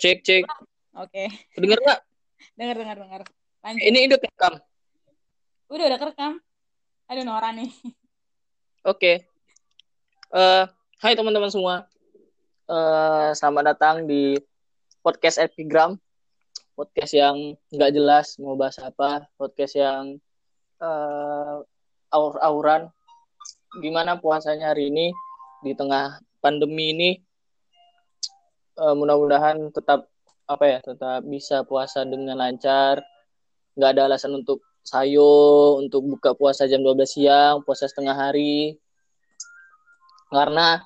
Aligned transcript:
Cek, 0.00 0.24
cek. 0.24 0.48
Oke. 0.96 1.28
Dengar 1.60 1.76
nggak? 1.76 2.00
Dengar, 2.56 2.76
dengar, 2.80 2.96
dengar. 3.04 3.20
Lanjut. 3.60 3.84
Ini 3.84 3.98
udah 4.08 4.18
rekam. 4.24 4.54
Udah, 5.68 5.84
udah 5.92 5.98
kerekam. 6.00 6.32
Aduh, 7.04 7.24
Nora 7.28 7.52
nih. 7.52 7.68
Oke. 8.96 9.28
Eh, 10.32 10.64
hai 11.04 11.12
teman-teman 11.12 11.52
semua. 11.52 11.84
Eh, 12.64 13.30
selamat 13.36 13.76
datang 13.76 14.08
di 14.08 14.40
podcast 15.04 15.36
Epigram. 15.36 16.00
Podcast 16.72 17.12
yang 17.12 17.60
nggak 17.68 17.92
jelas 17.92 18.40
mau 18.40 18.56
bahas 18.56 18.80
apa. 18.80 19.28
Podcast 19.36 19.76
yang 19.76 20.16
eh, 20.80 21.56
aur-auran. 22.08 22.88
Gimana 23.84 24.16
puasanya 24.16 24.72
hari 24.72 24.88
ini 24.88 25.12
di 25.60 25.76
tengah 25.76 26.24
pandemi 26.40 26.96
ini? 26.96 27.10
Eh, 28.78 28.94
mudah-mudahan 28.94 29.74
tetap 29.74 30.06
apa 30.46 30.64
ya, 30.66 30.78
tetap 30.82 31.26
bisa 31.26 31.66
puasa 31.66 32.06
dengan 32.06 32.38
lancar. 32.38 33.02
Nggak 33.74 33.90
ada 33.98 34.02
alasan 34.10 34.34
untuk 34.38 34.62
sayo 34.86 35.76
untuk 35.78 36.06
buka 36.06 36.34
puasa 36.34 36.66
jam 36.70 36.82
12 36.82 37.06
siang, 37.06 37.62
puasa 37.66 37.86
setengah 37.90 38.14
hari. 38.14 38.78
Karena 40.30 40.78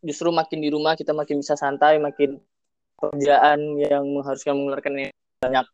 justru 0.00 0.30
makin 0.30 0.62
di 0.62 0.70
rumah 0.70 0.94
kita 0.94 1.10
makin 1.10 1.42
bisa 1.42 1.58
santai, 1.58 1.98
makin 1.98 2.38
pekerjaan 2.96 3.78
yang 3.80 4.04
mengharuskan 4.06 4.54
mengeluarkan 4.56 5.10
banyak. 5.42 5.66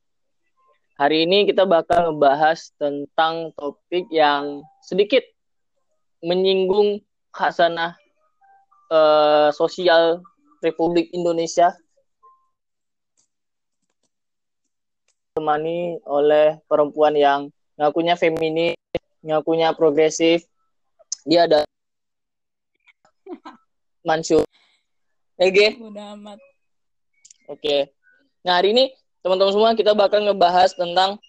Hari 0.97 1.28
ini 1.28 1.45
kita 1.45 1.69
bakal 1.69 2.17
membahas 2.17 2.73
tentang 2.81 3.53
topik 3.53 4.09
yang 4.09 4.65
sedikit 4.81 5.21
menyinggung 6.25 7.05
khasanah 7.37 8.00
eh, 8.89 9.48
sosial 9.53 10.25
Republik 10.67 11.14
Indonesia 11.14 11.70
ditemani 15.36 16.00
oleh 16.09 16.59
perempuan 16.67 17.12
yang 17.12 17.53
ngakunya 17.77 18.17
feminis, 18.17 18.75
ngakunya 19.20 19.70
progresif. 19.77 20.48
Dia 21.28 21.44
ada 21.47 21.62
Mansur. 24.09 24.42
Oke, 25.37 25.77
amat. 25.77 26.41
oke. 27.53 27.77
Nah, 28.41 28.56
hari 28.56 28.72
ini 28.72 28.89
teman-teman 29.20 29.53
semua 29.53 29.77
kita 29.77 29.92
bakal 29.92 30.25
ngebahas 30.25 30.72
tentang 30.72 31.20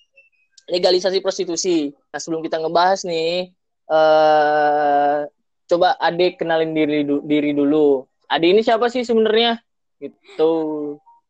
legalisasi 0.72 1.20
prostitusi. 1.20 1.92
Nah, 2.16 2.20
sebelum 2.24 2.40
kita 2.40 2.64
ngebahas 2.64 3.04
nih, 3.04 3.52
eh 3.92 5.20
coba 5.68 6.00
Adik 6.00 6.40
kenalin 6.40 6.72
diri 6.72 7.04
diri 7.28 7.52
dulu. 7.52 8.08
Adik 8.28 8.60
ini 8.60 8.60
siapa 8.60 8.92
sih 8.92 9.08
sebenarnya? 9.08 9.64
Gitu. 10.04 10.52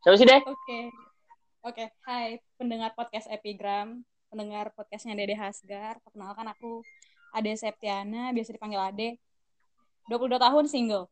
Siapa 0.01 0.15
sih, 0.17 0.25
Deh? 0.25 0.41
Oke. 0.41 0.79
Oke, 1.61 1.85
hai 2.09 2.41
pendengar 2.57 2.97
podcast 2.97 3.29
Epigram, 3.29 4.01
pendengar 4.33 4.73
podcastnya 4.73 5.13
Dede 5.13 5.37
Hasgar. 5.37 6.01
Perkenalkan 6.01 6.49
aku 6.49 6.81
Ade 7.37 7.53
Septiana, 7.53 8.33
biasa 8.33 8.49
dipanggil 8.49 8.81
Ade. 8.81 9.09
22 10.09 10.41
tahun 10.41 10.65
single. 10.65 11.05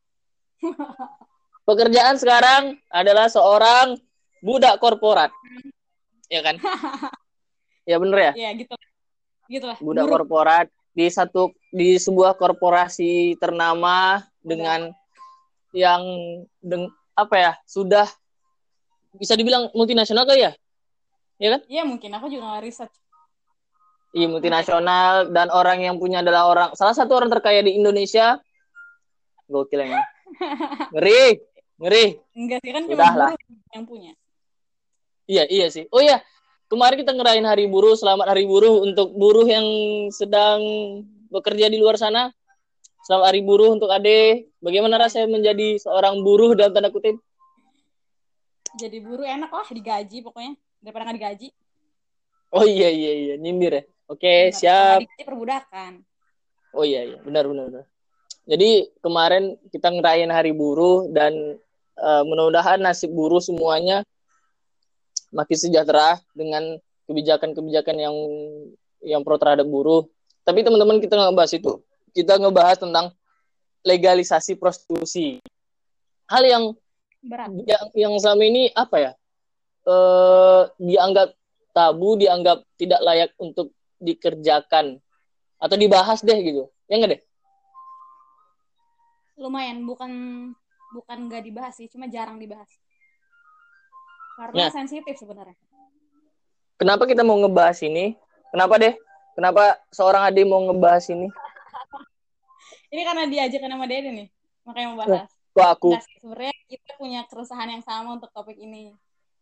Pekerjaan 1.69 2.17
sekarang 2.17 2.81
adalah 2.89 3.30
seorang 3.30 4.02
budak 4.41 4.81
korporat. 4.81 5.30
Ya 6.33 6.41
kan? 6.41 6.57
Ya 7.85 8.02
bener 8.02 8.17
ya? 8.17 8.31
Ya, 8.34 8.50
gitu. 8.57 8.73
Gitu 9.46 9.69
lah. 9.69 9.78
Budak 9.78 10.09
Buruh. 10.09 10.25
korporat 10.25 10.73
di 10.97 11.06
satu 11.06 11.53
di 11.69 12.02
sebuah 12.02 12.34
korporasi 12.34 13.38
ternama 13.38 14.25
dengan 14.41 14.90
yang 15.75 16.02
deng, 16.63 16.88
apa 17.12 17.36
ya? 17.36 17.52
Sudah 17.68 18.08
bisa 19.19 19.36
dibilang 19.36 19.68
multinasional 19.75 20.24
kali 20.24 20.47
ya? 20.47 20.52
Ya 21.36 21.59
kan? 21.59 21.62
Iya, 21.68 21.84
mungkin 21.84 22.16
aku 22.16 22.31
juga 22.31 22.56
nggak 22.56 22.63
research. 22.63 22.96
Iya 24.16 24.31
multinasional 24.31 25.28
dan 25.35 25.52
orang 25.52 25.84
yang 25.84 26.00
punya 26.00 26.24
adalah 26.24 26.47
orang 26.47 26.69
salah 26.72 26.96
satu 26.96 27.19
orang 27.19 27.28
terkaya 27.28 27.59
di 27.59 27.75
Indonesia. 27.75 28.40
Gokil 29.52 29.84
emang. 29.84 30.08
Ngeri, 30.96 31.44
ngeri. 31.84 32.06
Enggak 32.31 32.64
sih, 32.64 32.72
kan 32.72 32.84
cuma 32.88 33.12
lah. 33.12 33.31
yang 33.75 33.84
punya. 33.84 34.16
Iya, 35.28 35.44
iya 35.52 35.68
sih. 35.68 35.91
Oh 35.91 36.00
iya, 36.00 36.24
kemarin 36.72 36.96
kita 37.03 37.12
ngerayain 37.12 37.44
Hari 37.44 37.68
Buruh. 37.68 38.00
Selamat 38.00 38.31
Hari 38.31 38.47
Buruh 38.47 38.88
untuk 38.88 39.12
buruh 39.12 39.44
yang 39.44 39.68
sedang 40.16 40.64
bekerja 41.28 41.68
di 41.68 41.75
luar 41.75 42.00
sana. 42.00 42.31
Selamat 43.05 43.29
Hari 43.29 43.45
Buruh 43.45 43.77
untuk 43.77 43.85
Ade. 43.93 44.49
Bagaimana 44.57 44.97
rasanya 44.97 45.29
menjadi 45.29 45.77
seorang 45.77 46.25
buruh 46.25 46.57
dalam 46.57 46.73
tanda 46.73 46.89
kutip? 46.89 47.21
Jadi 48.81 48.97
buruh 48.97 49.21
enak 49.21 49.53
lah, 49.53 49.61
digaji 49.69 50.25
pokoknya. 50.25 50.57
Daripada 50.81 51.05
nggak 51.05 51.17
digaji. 51.21 51.47
Oh 52.49 52.66
iya, 52.66 52.89
iya, 52.89 53.13
iya. 53.13 53.35
Nyindir 53.38 53.77
ya. 53.77 53.83
Oke, 54.09 54.49
Benar. 54.49 54.57
siap. 54.57 54.99
Digaji 55.05 55.21
perbudakan. 55.21 55.91
Oh 56.73 56.81
iya, 56.81 57.05
iya. 57.05 57.21
Benar, 57.21 57.45
benar, 57.45 57.69
benar. 57.69 57.85
Jadi 58.49 58.89
kemarin 59.05 59.53
kita 59.69 59.93
ngerayain 59.93 60.33
Hari 60.33 60.57
Buruh 60.57 61.05
dan 61.13 61.61
eh, 62.01 62.22
mudah-mudahan 62.25 62.81
nasib 62.81 63.13
buruh 63.13 63.37
semuanya 63.37 64.01
makin 65.29 65.57
sejahtera 65.61 66.17
dengan 66.33 66.81
kebijakan-kebijakan 67.05 68.01
yang 68.01 68.16
yang 69.05 69.22
pro 69.22 69.37
terhadap 69.37 69.69
buruh. 69.69 70.09
Tapi 70.41 70.66
teman-teman 70.66 70.97
kita 70.97 71.13
nggak 71.13 71.37
bahas 71.37 71.53
itu. 71.53 71.85
Kita 72.16 72.40
ngebahas 72.40 72.80
tentang 72.80 73.12
legalisasi 73.84 74.56
prostitusi. 74.56 75.44
Hal 76.31 76.48
yang 76.48 76.64
Berat. 77.20 77.52
yang, 77.68 77.86
yang 77.92 78.14
selama 78.18 78.44
ini 78.48 78.72
apa 78.72 78.98
ya? 78.98 79.12
Eh 79.86 80.62
dianggap 80.80 81.36
tabu, 81.76 82.16
dianggap 82.16 82.64
tidak 82.80 83.03
layak 83.03 83.31
untuk 83.36 83.76
dikerjakan 84.00 84.98
atau 85.59 85.76
dibahas 85.76 86.24
deh 86.24 86.40
gitu. 86.40 86.72
Ya 86.88 86.98
nggak 86.98 87.12
deh? 87.20 87.22
lumayan 89.36 89.84
bukan 89.84 90.12
bukan 90.96 91.18
nggak 91.28 91.44
dibahas 91.44 91.76
sih 91.76 91.92
cuma 91.92 92.08
jarang 92.08 92.40
dibahas 92.40 92.72
karena 94.40 94.68
Ya. 94.68 94.70
sensitif 94.72 95.16
sebenarnya 95.20 95.59
Kenapa 96.76 97.08
kita 97.08 97.24
mau 97.24 97.40
ngebahas 97.40 97.80
ini? 97.88 98.20
Kenapa 98.52 98.76
deh? 98.76 99.00
Kenapa 99.32 99.80
seorang 99.96 100.28
adik 100.28 100.44
mau 100.44 100.59
ngebahas 100.59 101.08
ini? 101.08 101.32
Ini 102.90 103.01
karena 103.01 103.23
diajakan 103.25 103.69
sama 103.73 103.85
Dede 103.85 104.09
nih 104.12 104.28
makanya 104.63 104.88
mau 104.91 105.00
bahas 105.01 105.29
Kok 105.56 105.68
aku? 105.72 105.90
Sih, 105.96 106.19
sebenarnya 106.19 106.56
kita 106.68 106.91
punya 107.00 107.22
keresahan 107.31 107.69
yang 107.72 107.84
sama 107.85 108.19
untuk 108.19 108.28
topik 108.35 108.59
ini 108.59 108.91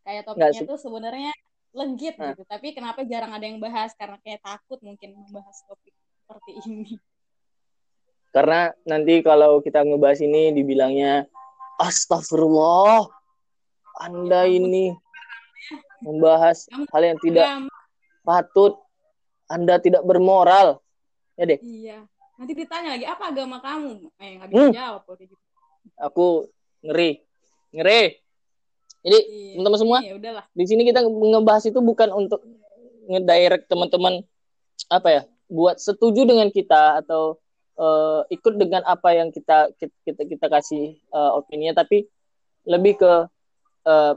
kayak 0.06 0.30
topiknya 0.30 0.62
tuh 0.64 0.78
sebenarnya 0.78 1.32
legit 1.74 2.16
Nah. 2.22 2.38
gitu 2.38 2.46
tapi 2.46 2.78
kenapa 2.78 3.02
jarang 3.02 3.34
ada 3.34 3.50
yang 3.50 3.58
bahas 3.58 3.98
karena 3.98 4.22
kayak 4.22 4.46
takut 4.46 4.78
mungkin 4.86 5.18
membahas 5.18 5.58
topik 5.66 5.90
seperti 6.22 6.52
ini 6.70 7.02
Karena 8.30 8.74
nanti 8.86 9.22
kalau 9.22 9.62
kita 9.62 9.86
ngebahas 9.86 10.18
ini 10.22 10.50
dibilangnya 10.54 11.30
Astagfirullah. 11.78 13.06
Anda 14.02 14.50
ini 14.50 14.90
membahas 16.02 16.66
Kamu 16.66 16.90
hal 16.90 17.04
yang 17.14 17.20
tidak 17.22 17.46
Agama. 17.46 17.70
patut. 18.26 18.74
Anda 19.46 19.78
tidak 19.78 20.02
bermoral. 20.02 20.82
Ya 21.34 21.46
deh, 21.46 21.60
iya 21.62 22.06
nanti 22.34 22.52
ditanya 22.58 22.98
lagi 22.98 23.06
apa 23.06 23.24
agama 23.30 23.58
kamu 23.62 24.10
eh 24.18 24.32
nggak 24.42 24.50
bisa 24.50 24.64
Hmm. 24.64 24.74
jawab 24.74 25.04
gitu 25.20 25.36
aku 26.00 26.48
ngeri. 26.84 27.22
Ngeri. 27.74 28.02
Jadi, 29.04 29.20
Iya. 29.20 29.60
teman-teman 29.60 29.80
semua, 29.84 29.98
ya 30.00 30.16
udahlah 30.16 30.46
di 30.56 30.64
sini 30.64 30.88
kita 30.88 31.04
ngebahas 31.04 31.64
itu 31.68 31.80
bukan 31.84 32.08
untuk 32.16 32.40
ngedirect 33.12 33.68
teman-teman 33.68 34.24
apa 34.88 35.10
ya 35.12 35.22
buat 35.52 35.76
setuju 35.76 36.24
dengan 36.24 36.48
kita 36.48 37.04
atau 37.04 37.36
eh, 37.76 38.22
ikut 38.32 38.54
dengan 38.56 38.86
apa 38.88 39.12
yang 39.12 39.28
kita 39.34 39.76
kita 39.76 39.96
kita, 40.08 40.22
kita 40.24 40.46
kasih 40.48 40.96
eh, 40.96 41.32
opininya 41.36 41.84
tapi 41.84 42.08
lebih 42.64 42.96
ke 42.96 43.14
eh, 43.84 44.14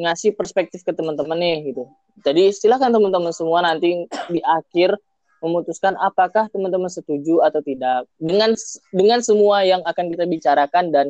ngasih 0.00 0.32
perspektif 0.32 0.80
ke 0.80 0.96
teman-teman 0.96 1.36
nih 1.36 1.74
gitu 1.74 1.84
jadi 2.24 2.48
silakan 2.56 2.88
teman-teman 2.88 3.36
semua 3.36 3.60
nanti 3.60 4.08
di 4.32 4.40
akhir 4.40 4.96
memutuskan 5.42 5.98
apakah 5.98 6.46
teman-teman 6.48 6.88
setuju 6.88 7.42
atau 7.42 7.58
tidak. 7.60 8.06
Dengan 8.16 8.54
dengan 8.94 9.18
semua 9.20 9.66
yang 9.66 9.82
akan 9.82 10.06
kita 10.14 10.24
bicarakan 10.24 10.94
dan 10.94 11.06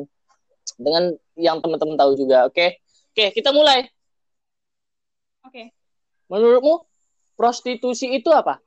dengan 0.75 1.13
yang 1.37 1.61
teman-teman 1.61 1.95
tahu 1.95 2.17
juga 2.17 2.49
oke? 2.49 2.81
Oke 3.13 3.25
kita 3.37 3.53
mulai. 3.53 3.85
Oke. 5.45 5.69
Menurutmu 6.27 6.81
prostitusi 7.37 8.09
itu 8.17 8.33
apa? 8.33 8.57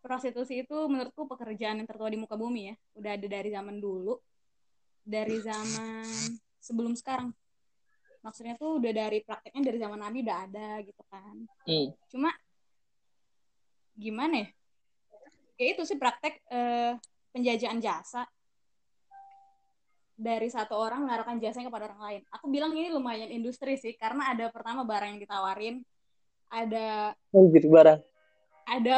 prostitusi 0.00 0.64
itu 0.64 0.76
menurutku 0.88 1.28
pekerjaan 1.28 1.78
yang 1.78 1.86
tertua 1.86 2.08
di 2.08 2.18
muka 2.18 2.34
bumi 2.34 2.72
ya. 2.72 2.74
Udah 2.96 3.10
ada 3.14 3.26
dari 3.28 3.52
zaman 3.52 3.78
dulu. 3.78 4.16
Dari 5.04 5.36
zaman 5.44 6.08
sebelum 6.58 6.96
sekarang. 6.96 7.30
Maksudnya 8.20 8.56
tuh 8.58 8.80
udah 8.80 8.92
dari 8.92 9.24
prakteknya 9.24 9.72
dari 9.72 9.78
zaman 9.80 10.00
nabi 10.00 10.24
udah 10.24 10.38
ada 10.44 10.68
gitu 10.84 11.02
kan. 11.08 11.36
Hmm. 11.64 11.88
cuma 12.10 12.34
gimana 14.00 14.34
ya 14.42 14.48
kayak 15.60 15.70
itu 15.76 15.82
sih 15.84 16.00
praktek 16.00 16.40
eh, 16.48 16.96
penjajahan 17.36 17.84
jasa 17.84 18.24
dari 20.20 20.48
satu 20.52 20.76
orang 20.76 21.08
menaruhkan 21.08 21.40
jasanya 21.40 21.72
kepada 21.72 21.88
orang 21.88 22.02
lain. 22.04 22.22
Aku 22.28 22.52
bilang 22.52 22.76
ini 22.76 22.92
lumayan 22.92 23.32
industri 23.32 23.80
sih 23.80 23.96
karena 23.96 24.36
ada 24.36 24.52
pertama 24.52 24.84
barang 24.84 25.16
yang 25.16 25.20
ditawarin, 25.24 25.80
ada 26.52 27.16
Anjir 27.32 27.64
barang. 27.64 28.00
ada 28.68 28.96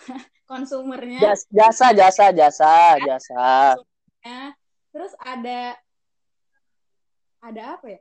konsumernya, 0.50 1.18
Jas- 1.26 1.50
Jasa, 1.50 1.90
jasa, 1.90 2.30
jasa, 2.30 2.74
jasa. 3.02 3.46
ya. 4.22 4.54
terus 4.94 5.10
ada 5.18 5.74
ada 7.42 7.62
apa 7.74 7.86
ya? 7.90 8.00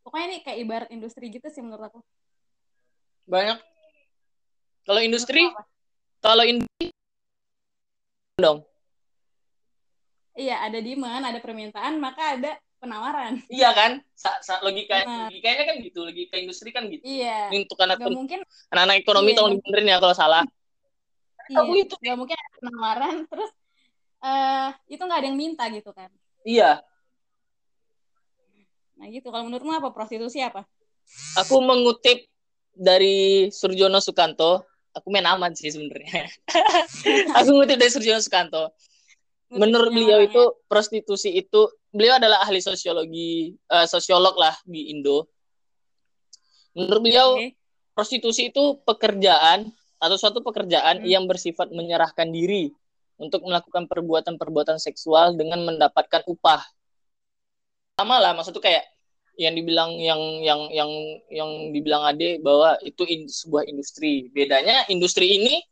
Pokoknya 0.00 0.26
ini 0.32 0.38
kayak 0.40 0.58
ibarat 0.64 0.88
industri 0.88 1.28
gitu 1.28 1.48
sih 1.52 1.60
menurut 1.60 1.92
aku. 1.92 2.00
Banyak. 3.28 3.60
Kalau 4.88 5.00
industri, 5.04 5.44
apa? 5.44 5.68
Kalau 6.18 6.44
industri 6.44 6.90
dong. 8.38 8.62
Iya, 10.38 10.62
ada 10.70 10.78
demand, 10.78 11.26
ada 11.26 11.42
permintaan, 11.42 11.98
maka 11.98 12.38
ada 12.38 12.54
penawaran. 12.78 13.42
Iya 13.50 13.74
kan? 13.74 13.92
Sa 14.14 14.38
sa 14.38 14.62
logika 14.62 15.02
Benar. 15.02 15.26
logikanya 15.26 15.62
kan 15.66 15.76
gitu, 15.82 15.98
logika 16.06 16.38
industri 16.38 16.70
kan 16.70 16.86
gitu. 16.86 17.02
Iya. 17.02 17.50
Ini 17.50 17.66
untuk 17.66 17.78
anak 17.82 17.98
Gak 17.98 18.14
mungkin, 18.14 18.40
anak 18.70 19.02
ekonomi 19.02 19.34
Iya, 19.34 19.36
tolong 19.42 19.52
dibenerin 19.58 19.90
ya 19.90 19.98
kalau 19.98 20.14
salah. 20.14 20.44
iya, 21.50 21.58
Aku 21.58 21.72
itu. 21.74 21.94
gak 21.98 22.14
mungkin 22.14 22.36
ada 22.38 22.50
penawaran, 22.62 23.14
terus 23.26 23.50
eh 24.18 24.68
itu 24.90 25.02
nggak 25.02 25.18
ada 25.22 25.26
yang 25.30 25.38
minta 25.38 25.64
gitu 25.74 25.90
kan. 25.90 26.10
Iya, 26.46 26.82
Nah 28.98 29.06
gitu, 29.14 29.30
kalau 29.30 29.46
menurutmu 29.46 29.78
apa 29.78 29.94
prostitusi 29.94 30.42
apa? 30.42 30.66
aku 31.38 31.62
mengutip 31.62 32.26
dari 32.74 33.46
Surjono 33.50 34.02
Sukanto. 34.02 34.66
Aku 34.98 35.08
main 35.14 35.26
aman 35.26 35.54
sih 35.54 35.70
sebenarnya. 35.70 36.26
aku 37.38 37.48
ngutip 37.54 37.78
dari 37.78 37.90
Surjono 37.90 38.18
Sukanto. 38.18 38.74
Menurut 39.48 39.94
beliau 39.94 40.20
itu 40.20 40.42
prostitusi 40.68 41.32
itu 41.32 41.70
beliau 41.88 42.20
adalah 42.20 42.44
ahli 42.44 42.60
sosiologi, 42.60 43.56
eh, 43.56 43.86
sosiolog 43.88 44.36
lah 44.36 44.52
di 44.66 44.92
Indo. 44.92 45.30
Menurut 46.76 47.00
beliau 47.00 47.28
Oke. 47.40 47.56
prostitusi 47.96 48.52
itu 48.52 48.76
pekerjaan 48.84 49.72
atau 49.98 50.16
suatu 50.20 50.44
pekerjaan 50.44 51.02
Hmm. 51.02 51.08
yang 51.08 51.24
bersifat 51.24 51.72
menyerahkan 51.72 52.28
diri 52.28 52.70
untuk 53.18 53.42
melakukan 53.42 53.90
perbuatan-perbuatan 53.90 54.78
seksual 54.78 55.34
dengan 55.34 55.64
mendapatkan 55.66 56.22
upah. 56.28 56.62
Sama 57.98 58.22
lah, 58.22 58.30
maksud 58.30 58.54
tuh 58.54 58.62
kayak 58.62 58.86
yang 59.38 59.54
dibilang 59.54 59.94
yang 60.02 60.20
yang 60.42 60.60
yang 60.74 60.90
yang 61.30 61.50
dibilang 61.70 62.02
Ade 62.02 62.42
bahwa 62.42 62.74
itu 62.82 63.06
in- 63.06 63.30
sebuah 63.30 63.70
industri. 63.70 64.26
Bedanya 64.34 64.82
industri 64.90 65.38
ini 65.38 65.62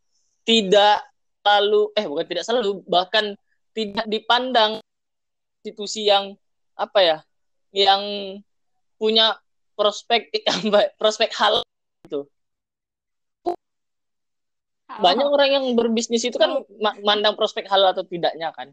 tidak 0.47 1.03
selalu 1.43 1.91
eh 1.99 2.07
bukan 2.07 2.27
tidak 2.31 2.45
selalu 2.47 2.87
bahkan 2.87 3.35
tidak 3.75 4.07
dipandang 4.07 4.79
institusi 5.61 6.07
yang 6.07 6.39
apa 6.79 7.01
ya 7.03 7.19
yang 7.75 8.03
punya 8.97 9.35
prospek 9.75 10.31
prospek 11.03 11.35
hal 11.35 11.67
Oh, 14.97 15.03
banyak 15.03 15.27
orang 15.27 15.51
yang 15.51 15.65
berbisnis 15.75 16.23
itu 16.23 16.39
kan 16.39 16.63
ma- 16.79 16.97
mandang 17.03 17.35
prospek 17.35 17.67
halal 17.67 17.91
atau 17.91 18.07
tidaknya 18.07 18.55
kan 18.55 18.71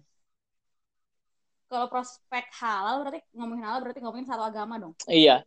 kalau 1.74 1.90
prospek 1.90 2.46
halal 2.62 3.02
berarti 3.02 3.26
ngomongin 3.34 3.66
halal 3.66 3.82
berarti 3.82 4.00
ngomongin 4.00 4.30
satu 4.30 4.46
agama 4.46 4.78
dong. 4.78 4.94
iya 5.10 5.42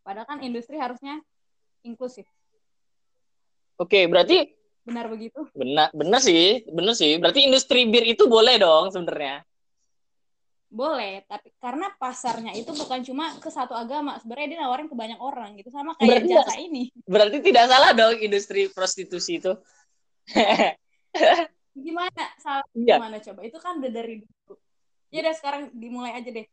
Padahal 0.00 0.24
kan 0.24 0.38
industri 0.40 0.80
harusnya 0.80 1.20
inklusif. 1.84 2.24
oke 3.76 4.00
berarti 4.08 4.56
Benar 4.86 5.10
begitu? 5.10 5.42
benar 5.52 5.90
benar 5.92 6.22
sih 6.22 6.62
benar 6.70 6.94
sih 6.94 7.18
berarti 7.18 7.44
industri 7.44 7.84
bir 7.84 8.06
itu 8.06 8.24
boleh 8.24 8.56
dong 8.56 8.88
sebenarnya 8.88 9.44
Boleh, 10.66 11.22
tapi 11.30 11.54
karena 11.62 11.88
pasarnya 11.94 12.50
itu 12.52 12.68
bukan 12.74 13.00
cuma 13.00 13.30
ke 13.38 13.48
satu 13.48 13.70
agama, 13.72 14.18
sebenarnya 14.18 14.48
dia 14.50 14.58
nawarin 14.66 14.90
ke 14.90 14.96
banyak 14.98 15.16
orang 15.22 15.54
gitu 15.56 15.70
sama 15.70 15.94
kayak 15.94 16.26
Berarti 16.26 16.28
jasa 16.28 16.54
ini. 16.58 16.82
berarti 17.06 17.38
tidak 17.38 17.64
salah 17.70 17.90
dong 17.94 18.18
industri 18.18 18.66
prostitusi 18.74 19.38
itu 19.38 19.54
Gimana? 21.76 22.24
Salah 22.42 22.66
Iya. 22.74 22.96
gimana 22.98 23.16
coba? 23.22 23.40
Itu 23.46 23.58
kan 23.62 23.78
udah 23.78 23.92
dari 23.94 24.14
dulu. 24.20 24.54
Ya 25.10 25.22
udah 25.22 25.34
sekarang 25.34 25.62
dimulai 25.72 26.12
aja 26.16 26.28
deh. 26.30 26.46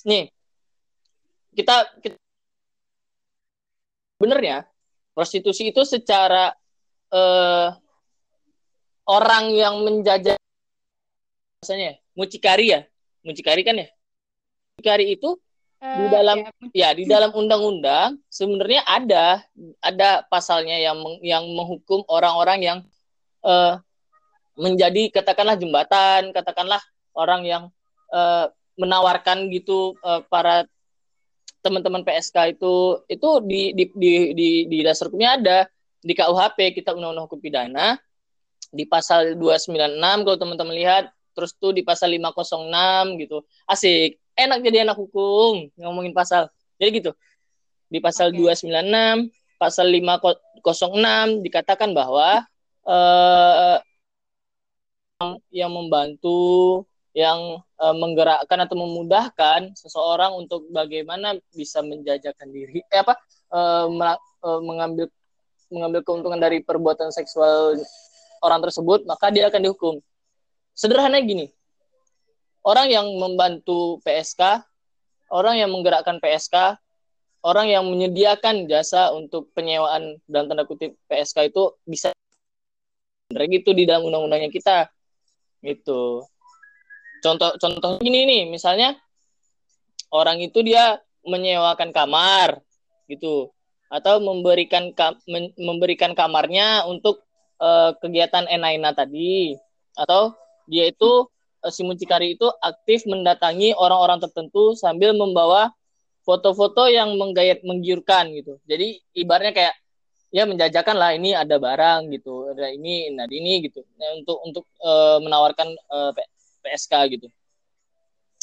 nih. 0.00 0.32
Kita, 1.52 1.74
kita 2.00 2.16
benernya 4.16 4.64
prostitusi 5.12 5.68
itu 5.68 5.82
secara 5.84 6.54
eh, 7.10 7.68
orang 9.04 9.44
yang 9.52 9.82
menjajah 9.82 10.38
misalnya 11.60 11.98
mucikari 12.14 12.66
ya? 12.72 12.80
Mucikari 13.20 13.60
kan 13.60 13.76
ya? 13.76 13.88
Mucikari 14.76 15.16
itu 15.16 15.36
Di 15.80 16.04
Eh, 16.06 16.12
dalam- 16.12 16.44
ya, 16.44 16.52
ya 16.76 16.88
di 16.92 17.08
dalam 17.08 17.32
undang-undang 17.32 18.20
sebenarnya 18.28 18.84
ada 18.84 19.40
ada 19.80 20.20
pasalnya 20.28 20.76
yang 20.76 21.00
meng- 21.00 21.24
yang 21.24 21.40
menghukum 21.56 22.04
orang-orang 22.04 22.60
yang 22.60 22.78
eh, 23.40 23.74
menjadi 24.60 25.08
katakanlah 25.08 25.56
jembatan 25.56 26.36
katakanlah 26.36 26.84
orang 27.14 27.42
yang 27.46 27.64
eh, 28.12 28.46
menawarkan 28.78 29.50
gitu 29.52 29.96
eh, 30.00 30.22
para 30.28 30.64
teman-teman 31.60 32.00
PSK 32.00 32.56
itu 32.56 33.04
itu 33.06 33.28
di 33.44 33.76
di 33.76 33.84
di 33.92 34.12
di, 34.32 34.48
di 34.66 34.78
dasar 34.80 35.12
hukumnya 35.12 35.36
ada. 35.36 35.58
Di 36.00 36.16
KUHP 36.16 36.80
kita 36.80 36.96
undang-undang 36.96 37.28
hukum 37.28 37.44
pidana 37.44 38.00
di 38.72 38.88
pasal 38.88 39.36
296 39.36 40.00
kalau 40.00 40.38
teman-teman 40.40 40.72
lihat 40.72 41.04
terus 41.36 41.52
tuh 41.52 41.76
di 41.76 41.84
pasal 41.84 42.08
506 42.16 43.20
gitu. 43.20 43.44
Asik 43.68 44.16
enak 44.32 44.64
jadi 44.64 44.88
anak 44.88 44.96
hukum 44.96 45.68
ngomongin 45.76 46.16
pasal. 46.16 46.48
Jadi 46.80 47.04
gitu 47.04 47.12
di 47.90 47.98
pasal 47.98 48.30
Oke. 48.32 48.56
296 48.64 49.28
pasal 49.60 49.92
506 49.92 51.44
dikatakan 51.44 51.90
bahwa 51.92 52.46
eh, 52.88 53.78
yang 55.52 55.68
membantu 55.74 56.86
yang 57.16 57.58
eh, 57.58 57.96
menggerakkan 57.96 58.58
atau 58.62 58.76
memudahkan 58.78 59.74
seseorang 59.74 60.34
untuk 60.38 60.70
bagaimana 60.70 61.34
bisa 61.50 61.82
menjajakan 61.82 62.48
diri 62.54 62.82
eh, 62.86 63.00
apa 63.02 63.18
mela- 63.90 64.22
eh, 64.46 64.60
mengambil 64.62 65.06
mengambil 65.70 66.00
keuntungan 66.02 66.38
dari 66.38 66.62
perbuatan 66.62 67.10
seksual 67.14 67.78
orang 68.42 68.60
tersebut 68.62 69.06
maka 69.06 69.30
dia 69.30 69.50
akan 69.50 69.62
dihukum. 69.62 69.94
Sederhana 70.74 71.18
gini 71.22 71.50
orang 72.62 72.86
yang 72.90 73.06
membantu 73.18 73.98
PSK 74.06 74.62
orang 75.30 75.58
yang 75.58 75.70
menggerakkan 75.70 76.22
PSK 76.22 76.78
orang 77.40 77.72
yang 77.72 77.84
menyediakan 77.88 78.68
jasa 78.68 79.10
untuk 79.16 79.48
penyewaan 79.56 80.20
dalam 80.28 80.46
tanda 80.46 80.68
kutip 80.68 80.94
PSK 81.08 81.50
itu 81.50 81.74
bisa 81.88 82.12
bener 83.30 83.46
gitu 83.48 83.70
di 83.72 83.86
dalam 83.86 84.06
undang-undangnya 84.06 84.50
kita 84.50 84.90
gitu 85.62 86.26
contoh 87.22 87.54
contoh 87.60 88.00
gini 88.00 88.24
nih 88.26 88.42
misalnya 88.48 88.96
orang 90.10 90.42
itu 90.42 90.60
dia 90.60 90.98
menyewakan 91.24 91.94
kamar 91.94 92.60
gitu. 93.06 93.50
Atau 93.90 94.22
memberikan 94.22 94.94
ka- 94.94 95.18
men- 95.26 95.54
memberikan 95.58 96.14
kamarnya 96.14 96.86
untuk 96.86 97.22
eh, 97.58 97.90
kegiatan 97.98 98.46
enaina 98.46 98.94
tadi. 98.94 99.58
Atau 99.98 100.34
dia 100.70 100.90
itu 100.90 101.26
eh, 101.66 101.72
si 101.74 101.82
mucikari 101.82 102.38
itu 102.38 102.46
aktif 102.62 103.06
mendatangi 103.06 103.74
orang-orang 103.74 104.22
tertentu 104.22 104.78
sambil 104.78 105.14
membawa 105.14 105.74
foto-foto 106.22 106.86
yang 106.86 107.18
menggayat 107.18 107.66
menggiurkan 107.66 108.30
gitu. 108.36 108.60
Jadi 108.68 109.02
ibaratnya 109.16 109.50
kayak 109.56 109.74
ya 110.30 110.46
menjajakan 110.46 110.94
lah 110.94 111.10
ini 111.10 111.34
ada 111.34 111.58
barang 111.58 112.14
gitu. 112.14 112.54
Ada 112.54 112.70
ini 112.70 113.10
ada 113.18 113.34
ini 113.34 113.66
gitu. 113.66 113.82
Nah, 113.98 114.14
untuk 114.22 114.38
untuk 114.46 114.64
eh, 114.78 115.18
menawarkan 115.18 115.68
P- 116.14 116.30
PSK 116.60 116.92
gitu. 117.18 117.26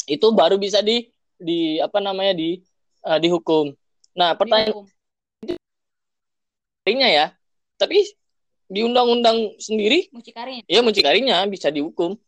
Itu 0.08 0.32
baru 0.34 0.58
bisa 0.58 0.82
di 0.82 1.08
di 1.38 1.78
apa 1.78 2.02
namanya 2.02 2.34
di 2.34 2.58
eh, 3.06 3.18
dihukum. 3.22 3.70
Nah 4.18 4.34
pertanyaan 4.34 4.74
Dihukum. 4.74 4.86
lainnya 6.84 7.08
ya. 7.08 7.26
Tapi 7.78 8.02
di 8.68 8.84
undang-undang 8.84 9.56
sendiri 9.56 10.12
mucikarinya. 10.12 10.64
ya 10.68 10.80
mucikarinya 10.84 11.36
bisa 11.48 11.70
dihukum. 11.72 12.18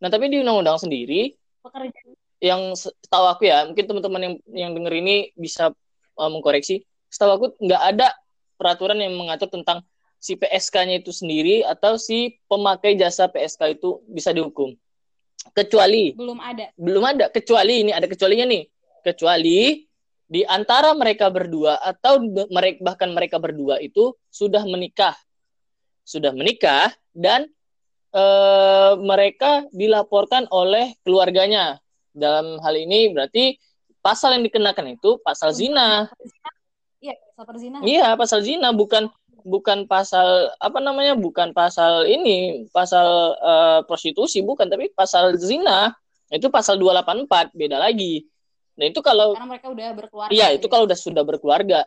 Nah 0.00 0.08
tapi 0.08 0.30
di 0.32 0.40
undang-undang 0.40 0.78
sendiri 0.80 1.36
pekerja. 1.60 2.00
yang 2.40 2.72
se- 2.78 2.94
setahu 3.04 3.26
aku 3.28 3.42
ya 3.50 3.68
mungkin 3.68 3.84
teman-teman 3.84 4.20
yang 4.22 4.34
yang 4.50 4.70
denger 4.78 4.94
ini 4.98 5.16
bisa 5.36 5.74
uh, 6.16 6.30
mengkoreksi. 6.30 6.86
Setahu 7.12 7.30
aku 7.36 7.46
nggak 7.60 7.82
ada 7.92 8.08
peraturan 8.56 8.96
yang 9.02 9.12
mengatur 9.18 9.50
tentang 9.50 9.82
si 10.22 10.38
PSK-nya 10.38 11.02
itu 11.02 11.10
sendiri 11.10 11.66
atau 11.66 11.98
si 11.98 12.38
pemakai 12.46 12.94
jasa 12.94 13.26
PSK 13.26 13.82
itu 13.82 13.98
bisa 14.06 14.30
dihukum 14.30 14.70
kecuali. 15.50 16.14
Belum 16.14 16.38
ada. 16.38 16.70
Belum 16.78 17.02
ada. 17.02 17.26
Kecuali 17.26 17.82
ini 17.82 17.90
ada 17.90 18.06
kecualinya 18.06 18.46
nih. 18.46 18.62
Kecuali 19.02 19.82
di 20.30 20.46
antara 20.46 20.94
mereka 20.94 21.28
berdua 21.28 21.82
atau 21.82 22.22
mereka 22.48 22.78
bahkan 22.80 23.10
mereka 23.10 23.36
berdua 23.42 23.82
itu 23.82 24.14
sudah 24.30 24.62
menikah. 24.62 25.18
Sudah 26.06 26.30
menikah 26.30 26.94
dan 27.10 27.50
eh, 28.14 28.92
mereka 29.02 29.66
dilaporkan 29.74 30.46
oleh 30.54 30.94
keluarganya. 31.02 31.82
Dalam 32.12 32.60
hal 32.60 32.74
ini 32.76 33.10
berarti 33.10 33.56
pasal 34.04 34.36
yang 34.36 34.44
dikenakan 34.44 34.98
itu 35.00 35.18
pasal 35.24 35.50
zina. 35.50 36.10
Iya, 37.02 37.18
pasal 37.34 37.44
perzinahan. 37.48 37.82
Iya, 37.82 38.08
pasal 38.14 38.40
zina 38.46 38.68
bukan 38.70 39.10
bukan 39.44 39.84
pasal 39.90 40.50
apa 40.58 40.78
namanya? 40.78 41.14
Bukan 41.18 41.52
pasal 41.52 42.06
ini, 42.08 42.66
pasal 42.70 43.36
uh, 43.38 43.80
prostitusi 43.86 44.40
bukan, 44.42 44.66
tapi 44.66 44.90
pasal 44.94 45.36
zina. 45.38 45.92
Itu 46.32 46.48
pasal 46.48 46.80
284, 46.80 47.52
beda 47.52 47.76
lagi. 47.76 48.24
Nah, 48.72 48.88
itu 48.88 49.04
kalau 49.04 49.36
Karena 49.36 49.48
mereka 49.52 49.68
udah 49.68 49.88
berkeluarga. 49.92 50.32
Iya, 50.32 50.56
itu 50.56 50.64
gitu. 50.64 50.72
kalau 50.72 50.84
udah 50.88 50.98
sudah 50.98 51.22
berkeluarga, 51.28 51.78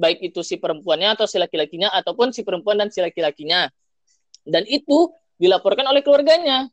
baik 0.00 0.24
itu 0.32 0.40
si 0.40 0.56
perempuannya 0.56 1.12
atau 1.12 1.28
si 1.28 1.36
laki-lakinya 1.36 1.92
ataupun 1.92 2.32
si 2.32 2.40
perempuan 2.40 2.80
dan 2.80 2.88
si 2.88 3.04
laki-lakinya. 3.04 3.68
Dan 4.40 4.64
itu 4.64 5.12
dilaporkan 5.36 5.84
oleh 5.84 6.00
keluarganya. 6.00 6.64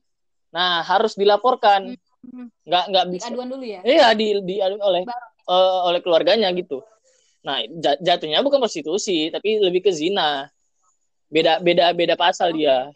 Nah, 0.56 0.88
harus 0.88 1.20
dilaporkan. 1.20 2.00
Hmm. 2.24 2.48
Nggak 2.64 2.84
nggak 2.92 3.06
Klik 3.12 3.14
bisa. 3.20 3.28
aduan 3.32 3.48
dulu 3.52 3.64
ya. 3.68 3.80
Iya, 3.84 4.08
di, 4.16 4.28
di 4.44 4.56
oleh 4.64 5.04
Baru. 5.04 5.28
eh, 5.52 5.80
oleh 5.92 6.00
keluarganya 6.00 6.48
gitu. 6.56 6.80
Nah, 7.48 7.64
ja- 7.80 8.00
jatuhnya 8.04 8.44
bukan 8.44 8.60
prostitusi, 8.60 9.32
tapi 9.32 9.64
lebih 9.64 9.88
ke 9.88 9.92
zina. 9.96 10.52
Beda 11.32 11.64
beda 11.64 11.96
beda 11.96 12.20
pasal 12.20 12.52
Oke, 12.52 12.60
dia 12.60 12.92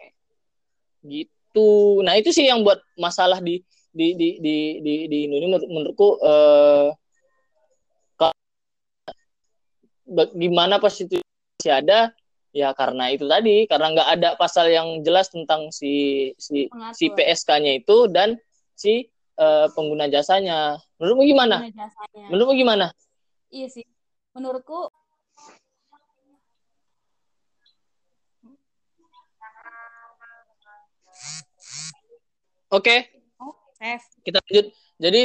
gitu. 1.08 2.00
Nah, 2.03 2.20
itu 2.20 2.36
sih 2.36 2.48
yang 2.48 2.63
buat 2.63 2.79
masalah 3.00 3.39
di 3.39 3.63
di 3.91 4.15
di 4.15 4.29
di 4.39 4.55
di, 4.84 4.93
di 5.08 5.17
Indonesia 5.27 5.48
menurut, 5.48 5.67
menurutku 5.67 6.10
eh 6.24 6.89
gimana 10.36 10.75
prostitusi 10.79 11.24
ada 11.67 12.12
ya 12.51 12.75
karena 12.75 13.08
itu 13.15 13.24
tadi 13.31 13.63
karena 13.63 13.96
nggak 13.96 14.10
ada 14.20 14.29
pasal 14.36 14.67
yang 14.67 15.00
jelas 15.08 15.31
tentang 15.31 15.72
si 15.72 16.27
si 16.36 16.67
si. 16.91 17.08
PSK-nya 17.08 17.79
itu 17.79 18.12
dan 18.12 18.36
si 18.75 19.08
eh, 19.39 19.67
pengguna 19.72 20.12
jasanya. 20.12 20.75
Menurutmu 21.00 21.24
gimana? 21.24 21.63
Pengguna 21.63 21.79
jasanya. 21.88 22.25
Menurutmu 22.27 22.53
gimana? 22.60 22.86
Iya 23.51 23.67
sih. 23.72 23.90
Menurutku 24.31 24.88
Oke, 32.71 33.11
oh, 33.35 33.51
safe. 33.75 34.07
kita 34.23 34.39
lanjut. 34.47 34.71
Jadi 34.95 35.23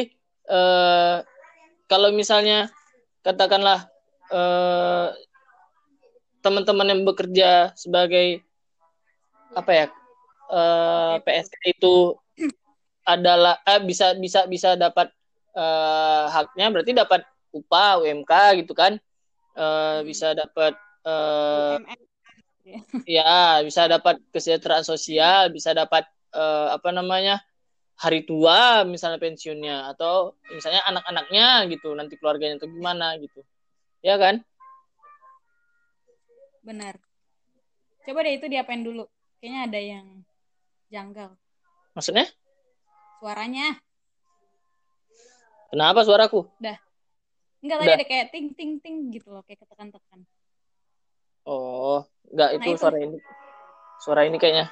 eh, 0.50 1.16
kalau 1.86 2.10
misalnya 2.10 2.66
katakanlah 3.22 3.86
eh, 4.34 5.14
teman-teman 6.42 6.90
yang 6.90 7.02
bekerja 7.06 7.70
sebagai 7.78 8.42
apa 9.54 9.70
ya 9.70 9.86
eh, 10.50 11.14
PSK 11.22 11.78
itu 11.78 12.18
adalah 13.06 13.62
eh, 13.62 13.78
bisa 13.86 14.18
bisa 14.18 14.50
bisa 14.50 14.74
dapat 14.74 15.06
eh, 15.54 16.24
haknya 16.34 16.74
berarti 16.74 16.98
dapat 16.98 17.22
upah 17.56 18.00
UMK 18.00 18.32
gitu 18.60 18.72
kan 18.72 18.96
Eh, 19.56 20.00
bisa 20.04 20.36
dapat 20.36 20.76
UMR. 21.00 21.96
ya 23.08 23.64
bisa 23.64 23.88
dapat 23.88 24.20
kesejahteraan 24.28 24.84
sosial 24.84 25.48
bisa 25.48 25.72
dapat 25.72 26.04
eh, 26.30 26.68
apa 26.70 26.92
namanya 26.92 27.40
hari 27.96 28.28
tua 28.28 28.84
misalnya 28.84 29.16
pensiunnya 29.16 29.88
atau 29.90 30.36
misalnya 30.52 30.84
anak-anaknya 30.84 31.72
gitu 31.72 31.96
nanti 31.96 32.20
keluarganya 32.20 32.60
atau 32.60 32.68
gimana 32.68 33.16
gitu 33.16 33.40
ya 34.04 34.20
kan 34.20 34.44
Benar. 36.60 36.98
Coba 38.02 38.26
deh 38.26 38.36
itu 38.36 38.50
diapain 38.50 38.82
dulu. 38.82 39.06
Kayaknya 39.38 39.60
ada 39.64 39.80
yang 39.80 40.06
janggal. 40.90 41.30
maksudnya 41.94 42.26
Suaranya. 43.22 43.78
kenapa 45.70 46.02
suaraku 46.02 46.44
Enggak 47.66 47.82
tadi 47.82 47.92
ada 47.98 48.06
kayak 48.06 48.26
ting 48.30 48.46
ting 48.54 48.72
ting 48.78 49.10
gitu 49.10 49.34
loh, 49.34 49.42
kayak 49.42 49.58
ketekan-tekan. 49.66 50.22
oh 51.50 52.06
enggak 52.30 52.50
itu, 52.54 52.62
Nah, 52.62 52.74
itu. 52.74 52.78
suara 52.78 52.98
ini 53.02 53.16
suara 53.98 54.20
ini 54.22 54.36
kayaknya 54.38 54.66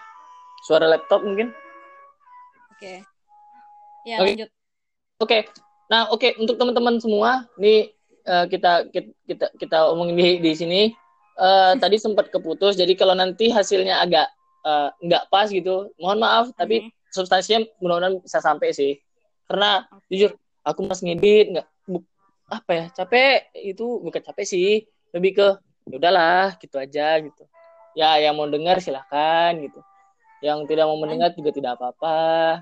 suara 0.62 0.86
laptop 0.86 1.26
mungkin 1.26 1.50
Oke. 2.74 3.02
Ya, 4.06 4.22
Oke. 4.22 4.34
lanjut. 4.34 4.48
Oke, 5.22 5.38
nah 5.86 6.10
oke 6.10 6.34
untuk 6.42 6.58
teman-teman 6.58 6.98
semua, 6.98 7.46
nih 7.54 7.94
eh, 8.26 8.44
kita 8.50 8.90
kita 8.90 9.10
kita, 9.26 9.46
kita 9.58 9.78
omongin 9.94 10.14
di 10.18 10.28
di 10.42 10.52
sini. 10.54 10.82
Eh, 11.38 11.72
tadi 11.82 11.98
sempat 11.98 12.30
keputus, 12.30 12.78
jadi 12.78 12.94
kalau 12.94 13.14
nanti 13.18 13.50
hasilnya 13.50 14.02
agak 14.02 14.30
nggak 15.02 15.28
pas 15.34 15.50
gitu, 15.50 15.90
mohon 15.98 16.18
maaf. 16.22 16.50
Tapi 16.54 16.82
Oke. 16.82 16.94
substansinya 17.14 17.62
mudah-mudahan 17.82 18.22
bisa 18.22 18.38
sampai 18.42 18.70
sih. 18.74 18.98
Karena 19.46 19.86
Oke. 19.90 20.06
jujur, 20.10 20.30
aku 20.66 20.80
mas 20.86 21.00
ngedit 21.04 21.54
nggak 21.54 21.66
apa 22.61 22.70
ya 22.73 22.87
capek 22.92 23.50
itu 23.58 23.87
bukan 24.02 24.23
capek 24.23 24.46
sih, 24.46 24.87
lebih 25.11 25.30
ke 25.38 25.49
ya 25.90 25.96
udahlah 25.99 26.56
gitu 26.62 26.76
aja 26.78 27.18
gitu. 27.20 27.42
Ya 27.94 28.18
yang 28.18 28.34
mau 28.38 28.46
dengar 28.50 28.78
silahkan 28.82 29.54
gitu. 29.58 29.80
Yang 30.44 30.68
tidak 30.68 30.84
mau 30.90 30.99
mendengar 31.00 31.32
juga 31.32 31.50
tidak 31.54 31.80
apa-apa, 31.80 32.61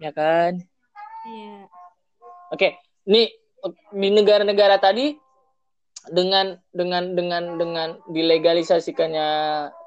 ya 0.00 0.10
kan? 0.16 0.56
Iya. 1.28 1.68
Oke, 2.54 2.78
ini 3.10 3.28
di 3.92 4.08
negara-negara 4.14 4.78
tadi 4.78 5.18
dengan 6.06 6.54
dengan 6.70 7.18
dengan 7.18 7.58
dengan 7.58 7.88
dilegalisasikannya 8.06 9.28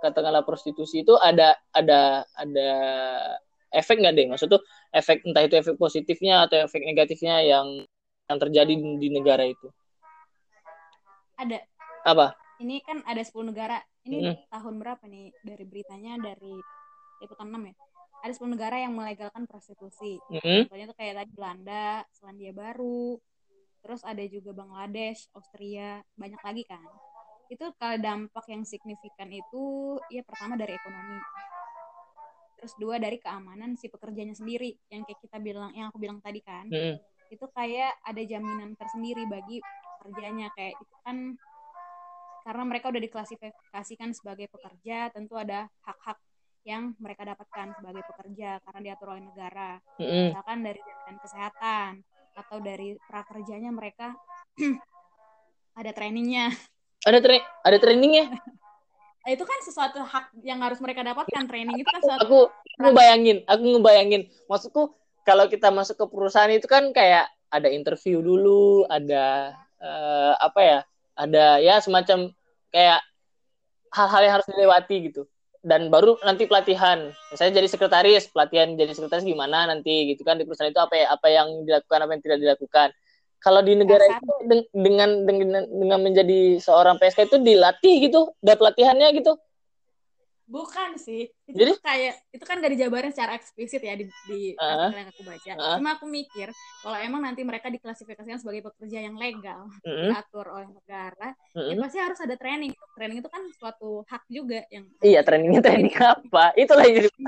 katakanlah 0.03 0.43
prostitusi 0.43 1.07
itu 1.07 1.15
ada 1.15 1.55
ada 1.71 2.27
ada 2.35 2.69
efek 3.71 4.03
nggak 4.03 4.13
deh? 4.19 4.27
Maksud 4.27 4.51
tuh 4.51 4.61
efek 4.91 5.23
entah 5.23 5.47
itu 5.47 5.55
efek 5.55 5.79
positifnya 5.79 6.45
atau 6.45 6.67
efek 6.67 6.83
negatifnya 6.83 7.41
yang 7.41 7.87
yang 8.29 8.37
terjadi 8.37 8.73
di, 8.77 8.89
di 9.01 9.07
negara 9.09 9.43
itu. 9.43 9.67
Ada. 11.41 11.65
Apa? 12.05 12.37
Ini 12.61 12.85
kan 12.85 13.01
ada 13.09 13.25
10 13.25 13.49
negara. 13.49 13.81
Ini 14.05 14.17
Mm. 14.21 14.35
tahun 14.53 14.75
berapa 14.77 15.03
nih 15.09 15.33
dari 15.41 15.65
beritanya 15.65 16.13
dari 16.21 16.55
liputan 17.19 17.49
6 17.49 17.73
ya? 17.73 17.75
Ada 18.21 18.31
10 18.37 18.53
negara 18.53 18.77
yang 18.77 18.93
melegalkan 18.93 19.49
prostitusi. 19.49 20.21
Mm-mm. 20.29 20.69
Contohnya 20.69 20.85
tuh 20.91 20.97
kayak 20.99 21.13
tadi 21.23 21.31
Belanda, 21.33 22.03
Selandia 22.13 22.51
Baru, 22.51 23.17
terus 23.79 24.03
ada 24.03 24.21
juga 24.27 24.51
Bangladesh, 24.53 25.31
Austria, 25.33 26.03
banyak 26.19 26.41
lagi 26.43 26.63
kan. 26.67 26.83
Itu 27.47 27.71
kalau 27.79 27.97
dampak 27.97 28.45
yang 28.51 28.67
signifikan 28.67 29.31
itu 29.31 29.97
ya 30.11 30.21
pertama 30.21 30.59
dari 30.59 30.75
ekonomi. 30.75 31.17
Terus 32.59 32.75
dua 32.75 32.99
dari 32.99 33.15
keamanan 33.23 33.79
si 33.79 33.87
pekerjanya 33.87 34.35
sendiri 34.35 34.75
yang 34.91 35.07
kayak 35.07 35.23
kita 35.23 35.39
bilang 35.39 35.71
yang 35.71 35.87
aku 35.89 35.97
bilang 35.97 36.19
tadi 36.19 36.43
kan. 36.43 36.67
Mm-mm. 36.67 36.99
Itu 37.29 37.45
kayak 37.53 38.01
ada 38.03 38.21
jaminan 38.25 38.73
tersendiri 38.75 39.25
bagi 39.29 39.61
pekerjanya 40.01 40.49
kayak 40.57 40.73
itu 40.77 40.95
kan 41.05 41.17
karena 42.43 42.63
mereka 42.65 42.89
udah 42.89 43.03
diklasifikasikan 43.03 44.09
sebagai 44.15 44.49
pekerja, 44.49 45.13
tentu 45.13 45.37
ada 45.37 45.69
hak-hak 45.85 46.17
yang 46.67 46.97
mereka 46.99 47.23
dapatkan 47.23 47.77
sebagai 47.77 48.03
pekerja 48.03 48.59
karena 48.67 48.79
diatur 48.83 49.15
oleh 49.15 49.23
negara 49.23 49.79
Mm-mm. 49.95 50.35
misalkan 50.35 50.59
dari 50.59 50.79
jaminan 50.83 51.17
kesehatan 51.23 51.91
atau 52.35 52.57
dari 52.59 52.89
prakerjanya 53.07 53.71
mereka 53.71 54.13
ada 55.79 55.91
trainingnya 55.95 56.51
Ada 57.07 57.23
tra 57.23 57.35
ada 57.63 57.77
trainingnya. 57.79 58.27
Nah, 59.19 59.35
itu 59.35 59.43
kan 59.43 59.59
sesuatu 59.61 59.99
hak 59.99 60.31
yang 60.47 60.63
harus 60.63 60.79
mereka 60.79 61.03
dapatkan 61.03 61.43
training 61.43 61.83
itu 61.83 61.91
kan 61.91 62.01
suatu 62.01 62.23
Aku 62.23 62.39
aku 62.47 62.79
ngebayangin, 62.79 63.43
aku 63.45 63.61
ngebayangin. 63.77 64.21
Maksudku 64.47 64.95
kalau 65.29 65.45
kita 65.45 65.69
masuk 65.69 65.93
ke 66.01 66.05
perusahaan 66.09 66.49
itu 66.49 66.65
kan 66.65 66.89
kayak 66.89 67.29
ada 67.53 67.69
interview 67.69 68.17
dulu, 68.25 68.89
ada 68.89 69.53
eh, 69.77 70.33
apa 70.41 70.61
ya? 70.65 70.79
Ada 71.13 71.45
ya 71.61 71.75
semacam 71.85 72.33
kayak 72.73 73.05
hal-hal 73.93 74.21
yang 74.25 74.33
harus 74.41 74.49
dilewati 74.49 74.95
gitu. 75.13 75.29
Dan 75.61 75.93
baru 75.93 76.17
nanti 76.25 76.49
pelatihan. 76.49 77.13
Misalnya 77.29 77.61
jadi 77.61 77.67
sekretaris, 77.69 78.31
pelatihan 78.33 78.73
jadi 78.73 78.89
sekretaris 78.95 79.27
gimana 79.27 79.69
nanti 79.69 80.09
gitu 80.09 80.25
kan 80.25 80.41
di 80.41 80.49
perusahaan 80.49 80.73
itu 80.73 80.81
apa 80.81 80.95
ya, 80.97 81.05
apa 81.13 81.27
yang 81.29 81.47
dilakukan, 81.61 81.99
apa 82.01 82.11
yang 82.17 82.23
tidak 82.25 82.39
dilakukan. 82.41 82.89
Kalau 83.39 83.61
di 83.63 83.73
negara 83.77 84.03
itu 84.09 84.27
deng- 84.49 84.71
dengan 84.73 85.09
dengan 85.29 85.63
dengan 85.69 85.99
menjadi 86.03 86.57
seorang 86.59 86.97
PSK 86.97 87.29
itu 87.29 87.37
dilatih 87.37 87.95
gitu, 88.09 88.33
ada 88.41 88.57
pelatihannya 88.57 89.13
gitu. 89.13 89.37
Bukan 90.49 90.97
sih 90.97 91.29
itu 91.45 91.53
Jadi? 91.61 91.77
kayak 91.77 92.13
itu 92.33 92.41
kan 92.41 92.57
gak 92.57 92.73
dijabarin 92.73 93.13
secara 93.13 93.37
eksplisit 93.37 93.85
ya 93.85 93.93
di, 93.93 94.09
di 94.25 94.57
artikel 94.57 94.97
yang 94.97 95.09
aku 95.13 95.21
baca 95.21 95.51
Ah. 95.53 95.77
cuma 95.77 95.89
aku 95.93 96.09
mikir 96.09 96.49
kalau 96.81 96.97
emang 96.97 97.21
nanti 97.21 97.45
mereka 97.45 97.69
diklasifikasikan 97.69 98.41
sebagai 98.41 98.65
pekerja 98.65 99.05
yang 99.05 99.13
legal 99.13 99.69
Mm-mm, 99.85 100.09
diatur 100.09 100.49
oleh 100.49 100.65
negara 100.73 101.37
ya 101.53 101.53
mm-mm. 101.53 101.77
pasti 101.85 101.97
harus 102.01 102.17
ada 102.17 102.33
training 102.33 102.73
training 102.97 103.21
itu 103.21 103.29
kan 103.29 103.45
suatu 103.61 104.01
hak 104.09 104.25
juga 104.25 104.65
yang 104.73 104.89
Iya, 104.99 105.21
trainingnya 105.21 105.61
training 105.61 105.93
apa? 106.01 106.51
Itulah 106.57 106.83
yang 106.89 106.95
jadi 107.05 107.09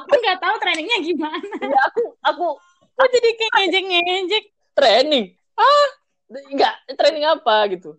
aku 0.00 0.12
nggak 0.16 0.38
tahu 0.40 0.54
trainingnya 0.64 0.98
gimana 1.04 1.56
Ya, 1.60 1.80
aku 1.92 2.02
aku 2.24 2.46
oh 2.96 3.08
jadi 3.12 3.28
kayak 3.36 3.52
ngejek 3.68 3.84
ngejek 3.84 4.44
training. 4.72 5.24
Ah, 5.56 5.88
enggak, 6.52 6.74
training 6.96 7.24
apa 7.28 7.56
gitu. 7.72 7.96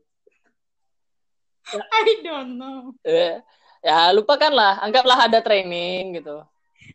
I 1.99 2.23
don't 2.23 2.55
know 2.55 2.95
Eh, 3.03 3.39
ya 3.83 4.11
lupakanlah, 4.15 4.79
anggaplah 4.83 5.27
ada 5.27 5.39
training 5.43 6.21
gitu. 6.21 6.43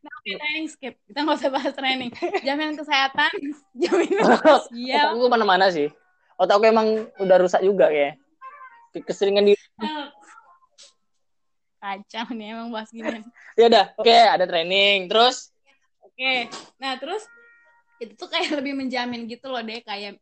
Nah, 0.03 0.13
oke, 0.19 0.33
training 0.35 0.67
skip. 0.73 0.95
Kita 1.07 1.23
nggak 1.23 1.39
usah 1.39 1.51
bahas 1.53 1.73
training. 1.77 2.11
Jaminan 2.43 2.75
kesehatan, 2.75 3.33
jaminan 3.83 4.25
sosial. 4.41 5.13
Otak 5.13 5.13
gue 5.21 5.29
mana-mana 5.31 5.67
sih. 5.69 5.89
Otak 6.41 6.57
gue 6.59 6.69
emang 6.73 6.89
udah 7.21 7.37
rusak 7.39 7.61
juga 7.63 7.93
kayak. 7.93 8.19
Keseringan 8.93 9.49
di 9.49 9.57
Kacau 11.83 12.27
nih 12.31 12.55
emang 12.55 12.71
bahas 12.71 12.93
gini. 12.95 13.25
ya 13.59 13.67
udah, 13.67 13.85
oke 13.99 14.15
ada 14.15 14.45
training. 14.47 15.11
Terus 15.11 15.51
Oke, 16.13 16.47
nah 16.77 16.95
terus 17.01 17.25
itu 17.97 18.13
tuh 18.15 18.29
kayak 18.29 18.61
lebih 18.61 18.77
menjamin 18.77 19.25
gitu 19.25 19.49
loh 19.49 19.65
deh 19.65 19.81
kayak 19.81 20.21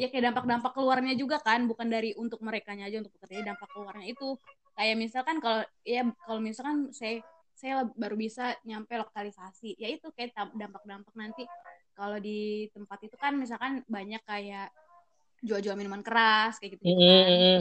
ya 0.00 0.08
kayak 0.08 0.32
dampak-dampak 0.32 0.72
keluarnya 0.72 1.12
juga 1.18 1.36
kan 1.42 1.68
bukan 1.68 1.88
dari 1.92 2.16
untuk 2.16 2.40
mereka 2.40 2.72
aja 2.72 2.96
untuk 2.96 3.12
pekerja 3.20 3.52
dampak 3.52 3.68
keluarnya 3.72 4.06
itu 4.08 4.36
kayak 4.76 4.96
misalkan 4.96 5.36
kalau 5.40 5.62
ya 5.84 6.04
kalau 6.24 6.40
misalkan 6.40 6.92
saya 6.92 7.20
saya 7.56 7.88
baru 7.96 8.20
bisa 8.20 8.52
nyampe 8.68 8.96
lokalisasi 9.00 9.80
ya 9.80 9.88
itu 9.88 10.12
kayak 10.12 10.36
dampak-dampak 10.56 11.12
nanti 11.16 11.48
kalau 11.96 12.20
di 12.20 12.68
tempat 12.76 12.98
itu 13.08 13.16
kan 13.16 13.32
misalkan 13.36 13.80
banyak 13.88 14.20
kayak 14.28 14.68
jual-jual 15.40 15.76
minuman 15.76 16.04
keras 16.04 16.60
kayak 16.60 16.76
gitu, 16.76 16.84
mm, 16.84 16.96
mm, 16.96 17.36
mm. 17.36 17.58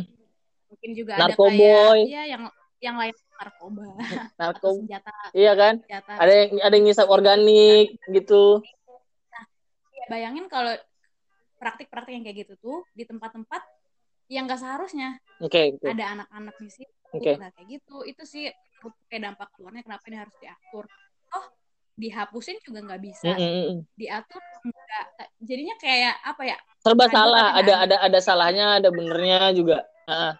mungkin 0.71 0.91
juga 0.95 1.11
ada 1.19 1.31
Narkoboy. 1.31 2.07
kayak 2.07 2.11
ya 2.11 2.23
yang 2.27 2.43
yang 2.83 2.95
lain 2.99 3.15
narkoba 3.35 3.83
atau 4.39 4.39
narko, 4.39 4.69
senjata 4.79 5.11
iya 5.35 5.53
kan? 5.55 5.73
senjata 5.83 6.11
Ada 6.19 6.33
yang 6.33 6.51
ada 6.63 6.73
yang 6.75 6.85
ngisap 6.87 7.07
organik 7.07 7.87
gitu. 8.11 8.63
Ya, 9.95 10.03
bayangin 10.11 10.45
kalau 10.47 10.75
praktik-praktik 11.57 12.13
yang 12.13 12.23
kayak 12.23 12.47
gitu 12.47 12.53
tuh 12.59 12.77
di 12.91 13.03
tempat-tempat 13.07 13.61
yang 14.31 14.49
gak 14.49 14.61
seharusnya. 14.61 15.21
Oke, 15.37 15.77
oke. 15.77 15.85
ada 15.85 16.05
anak-anak 16.17 16.55
di 16.57 16.69
situ 16.69 16.95
nggak 17.13 17.51
kayak 17.55 17.67
gitu. 17.79 17.97
Itu 18.03 18.23
sih 18.27 18.51
kayak 19.07 19.21
dampak 19.31 19.49
keluarnya 19.55 19.85
kenapa 19.85 20.03
ini 20.11 20.17
harus 20.19 20.35
diatur. 20.41 20.85
Oh 21.33 21.45
dihapusin 21.95 22.59
juga 22.59 22.83
nggak 22.83 23.01
bisa. 23.01 23.31
Mm, 23.31 23.39
mm, 23.39 23.63
mm. 23.71 23.79
diatur 23.95 24.43
enggak 24.67 25.05
jadinya 25.39 25.75
kayak 25.79 26.15
apa 26.27 26.43
ya? 26.43 26.57
Serba 26.83 27.05
salah, 27.07 27.55
ada 27.55 27.63
nggak 27.63 27.79
ada 27.87 27.95
ada 28.03 28.19
salahnya, 28.19 28.65
ada 28.83 28.89
benernya 28.91 29.55
juga. 29.55 29.77
Ah, 30.05 30.35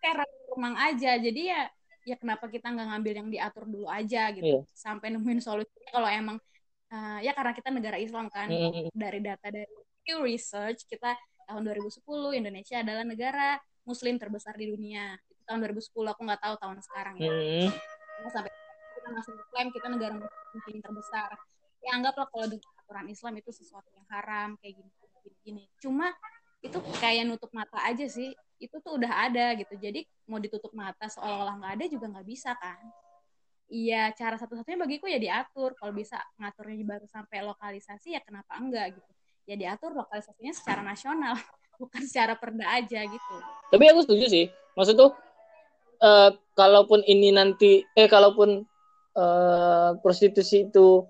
kayak 0.00 0.24
remang 0.56 0.76
aja. 0.80 1.20
Jadi 1.20 1.52
ya 1.52 1.68
ya 2.08 2.16
kenapa 2.16 2.48
kita 2.48 2.72
nggak 2.72 2.86
ngambil 2.96 3.14
yang 3.20 3.28
diatur 3.28 3.64
dulu 3.68 3.86
aja 3.86 4.32
gitu. 4.32 4.48
Iya. 4.48 4.60
sampai 4.72 5.12
nemuin 5.12 5.44
solusinya 5.44 5.90
kalau 5.92 6.08
emang 6.08 6.36
eh, 6.90 7.18
ya 7.28 7.32
karena 7.36 7.52
kita 7.52 7.68
negara 7.68 7.96
Islam 8.00 8.32
kan. 8.32 8.48
Mm, 8.48 8.56
mm, 8.56 8.72
mm. 8.88 8.90
dari 8.96 9.20
data 9.20 9.46
dari 9.52 9.68
Pew 10.04 10.24
Research 10.24 10.88
kita 10.88 11.14
tahun 11.50 11.66
2010 11.66 12.06
Indonesia 12.38 12.76
adalah 12.78 13.02
negara 13.02 13.58
Muslim 13.82 14.16
terbesar 14.22 14.54
di 14.54 14.70
dunia. 14.70 15.18
Itu 15.26 15.42
tahun 15.42 15.66
2010 15.66 16.14
aku 16.14 16.20
nggak 16.22 16.42
tahu 16.46 16.54
tahun 16.62 16.78
sekarang 16.84 17.14
ya. 17.18 17.32
Mm, 17.32 17.68
Karena 17.74 18.30
sampai 18.30 18.52
kita 18.94 19.08
masih 19.10 19.32
klaim 19.50 19.68
kita 19.74 19.86
negara 19.90 20.14
Muslim 20.54 20.78
terbesar. 20.78 21.30
Ya 21.80 21.90
anggaplah 21.96 22.28
kalau 22.28 22.46
dengan 22.46 22.70
aturan 22.84 23.06
Islam 23.08 23.34
itu 23.40 23.50
sesuatu 23.50 23.88
yang 23.96 24.06
haram 24.12 24.54
kayak 24.60 24.78
gini 24.78 24.90
gini, 25.20 25.36
gini. 25.44 25.64
cuma 25.80 26.12
itu 26.60 26.76
kayak 27.00 27.24
nutup 27.24 27.50
mata 27.50 27.80
aja 27.82 28.06
sih. 28.06 28.30
Itu 28.60 28.78
tuh 28.84 29.00
udah 29.00 29.26
ada 29.26 29.56
gitu. 29.56 29.74
Jadi 29.80 30.04
mau 30.28 30.36
ditutup 30.36 30.70
mata 30.76 31.08
seolah-olah 31.08 31.56
nggak 31.58 31.72
ada 31.80 31.84
juga 31.88 32.06
nggak 32.12 32.26
bisa 32.28 32.52
kan. 32.54 32.78
Iya 33.70 34.12
cara 34.12 34.36
satu-satunya 34.36 34.78
bagiku 34.78 35.08
ya 35.08 35.16
diatur. 35.16 35.72
Kalau 35.74 35.90
bisa 35.96 36.20
ngaturnya 36.36 36.84
baru 36.84 37.06
sampai 37.08 37.42
lokalisasi 37.42 38.14
ya 38.14 38.20
kenapa 38.20 38.60
enggak 38.60 39.00
gitu 39.00 39.10
ya 39.48 39.56
diatur 39.56 39.96
lokalisasinya 39.96 40.52
secara 40.52 40.80
nasional 40.84 41.34
bukan 41.80 42.02
secara 42.04 42.36
perda 42.36 42.76
aja 42.76 43.00
gitu 43.08 43.34
Tapi 43.72 43.84
aku 43.88 44.04
setuju 44.04 44.26
sih. 44.28 44.46
Maksud 44.76 44.94
tuh 44.98 45.10
eh, 46.02 46.30
kalaupun 46.58 47.00
ini 47.08 47.32
nanti 47.32 47.80
eh 47.96 48.08
kalaupun 48.10 48.66
eh, 49.16 49.90
prostitusi 50.04 50.68
itu 50.68 51.06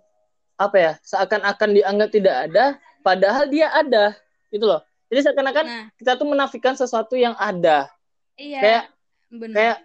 apa 0.61 0.77
ya 0.77 0.93
seakan-akan 1.01 1.71
dianggap 1.73 2.09
tidak 2.13 2.35
ada, 2.49 2.65
padahal 3.01 3.49
dia 3.49 3.73
ada, 3.73 4.13
gitu 4.53 4.69
loh. 4.69 4.85
Jadi 5.09 5.21
seakan-akan 5.27 5.65
nah 5.67 5.85
kita 5.97 6.21
tuh 6.21 6.29
menafikan 6.29 6.77
sesuatu 6.77 7.17
yang 7.17 7.33
ada. 7.41 7.89
iya 8.37 8.61
Kayak 8.61 8.85
bener 9.33 9.57
kayak 9.57 9.79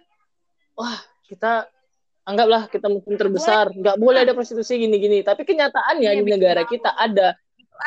wah 0.76 0.98
kita 1.26 1.52
anggaplah 2.28 2.68
kita 2.68 2.86
mungkin 2.92 3.16
terbesar, 3.16 3.72
nggak 3.72 3.96
boleh 3.96 4.26
ada 4.26 4.36
prostitusi 4.36 4.76
gini-gini. 4.76 5.24
Tapi 5.24 5.48
kenyataannya 5.48 6.10
Iya, 6.12 6.20
di 6.20 6.28
negara 6.28 6.62
kita 6.68 6.92
ada. 6.92 7.38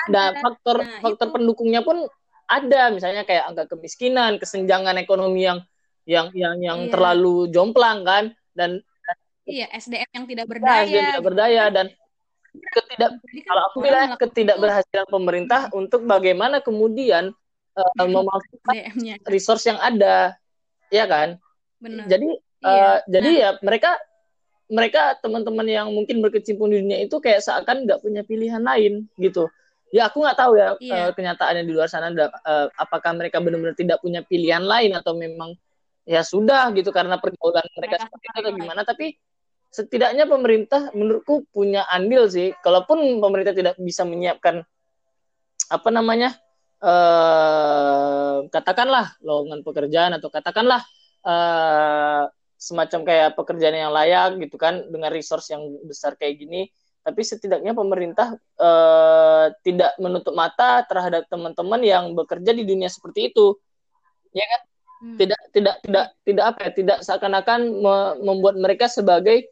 Nah, 0.09 0.31
ada. 0.33 0.39
faktor 0.41 0.77
Nah, 0.85 0.99
faktor 1.01 1.27
itu. 1.29 1.33
pendukungnya 1.35 1.81
pun 1.81 2.05
ada, 2.49 2.89
misalnya 2.89 3.23
kayak 3.25 3.45
angka 3.53 3.63
kemiskinan, 3.77 4.41
kesenjangan 4.41 4.97
ekonomi 4.97 5.45
yang 5.45 5.59
yang 6.09 6.33
yang 6.33 6.55
yang 6.57 6.79
Iya. 6.87 6.91
terlalu 6.93 7.53
jomplang 7.53 8.01
kan 8.01 8.33
dan 8.57 8.81
iya 9.45 9.69
SDM 9.69 10.09
yang 10.09 10.25
tidak 10.25 10.45
ya, 10.45 10.49
berdaya 10.49 10.85
dia 10.89 11.01
tidak 11.13 11.21
berdaya 11.25 11.63
dan 11.69 11.85
ketidak 12.49 13.11
kan 13.21 13.41
kalau 13.45 13.61
aku 13.69 13.77
bilang 13.85 14.09
ketidakberhasilan 14.17 15.07
pemerintah 15.09 15.61
untuk 15.69 16.09
bagaimana 16.09 16.57
kemudian 16.65 17.29
eh, 17.77 17.93
memanfaatkan 18.17 18.73
SDM-nya 18.73 19.15
resource 19.29 19.69
yang 19.69 19.77
ada, 19.77 20.33
ya 20.89 21.05
kan? 21.05 21.37
bener 21.77 22.09
Jadi 22.09 22.29
Iya. 22.59 22.73
eh, 22.73 22.97
jadi 23.07 23.29
ya 23.37 23.49
mereka 23.61 23.95
mereka 24.69 25.17
teman-teman 25.21 25.65
yang 25.65 25.87
mungkin 25.93 26.21
berkecimpung 26.21 26.69
di 26.69 26.81
dunia 26.81 26.99
itu 27.01 27.17
kayak 27.17 27.41
seakan 27.41 27.85
nggak 27.85 28.01
punya 28.01 28.21
pilihan 28.25 28.61
lain 28.61 29.05
gitu. 29.17 29.49
Ya 29.89 30.05
aku 30.09 30.21
nggak 30.21 30.37
tahu 30.37 30.53
ya 30.53 30.67
Iya. 30.77 31.09
eh, 31.09 31.11
kenyataannya 31.17 31.63
di 31.65 31.73
luar 31.73 31.89
sana 31.89 32.13
eh, 32.13 32.67
apakah 32.77 33.11
mereka 33.17 33.41
benar-benar 33.41 33.73
tidak 33.73 33.97
punya 33.99 34.21
pilihan 34.21 34.61
lain 34.61 34.93
atau 34.93 35.17
memang 35.17 35.57
ya 36.05 36.21
sudah 36.21 36.69
gitu 36.77 36.89
karena 36.93 37.17
pergaulan 37.17 37.65
mereka 37.73 37.97
Mereka 37.97 38.05
seperti 38.05 38.25
itu 38.25 38.39
atau 38.41 38.51
gimana. 38.53 38.81
tapi 38.85 39.05
setidaknya 39.69 40.25
pemerintah 40.25 40.89
menurutku 40.97 41.45
punya 41.53 41.85
andil 41.89 42.25
sih. 42.29 42.53
Kalaupun 42.61 43.21
pemerintah 43.21 43.53
tidak 43.53 43.75
bisa 43.77 44.01
menyiapkan 44.05 44.61
apa 45.69 45.89
namanya 45.93 46.33
eh 46.79 48.37
katakanlah 48.49 49.13
lowongan 49.21 49.61
pekerjaan 49.61 50.11
atau 50.17 50.29
katakanlah 50.31 50.81
eh 51.25 52.23
semacam 52.59 52.99
kayak 53.07 53.29
pekerjaan 53.39 53.77
yang 53.77 53.93
layak 53.95 54.35
gitu 54.43 54.59
kan 54.59 54.83
dengan 54.91 55.13
resource 55.15 55.47
yang 55.53 55.63
besar 55.87 56.19
kayak 56.19 56.43
gini 56.43 56.67
tapi 56.99 57.21
setidaknya 57.23 57.71
pemerintah 57.73 58.35
eh, 58.37 59.45
tidak 59.63 59.95
menutup 59.97 60.35
mata 60.35 60.83
terhadap 60.85 61.25
teman-teman 61.31 61.81
yang 61.81 62.11
bekerja 62.13 62.51
di 62.51 62.63
dunia 62.67 62.91
seperti 62.91 63.31
itu 63.31 63.55
ya 64.35 64.45
kan 64.45 64.61
Hmm. 64.99 65.15
tidak 65.15 65.39
tidak 65.55 65.75
tidak 65.79 66.05
tidak 66.27 66.43
apa 66.51 66.59
ya 66.59 66.71
tidak 66.75 66.97
seakan-akan 67.07 67.59
me- 67.71 68.15
membuat 68.19 68.59
mereka 68.59 68.91
sebagai 68.91 69.47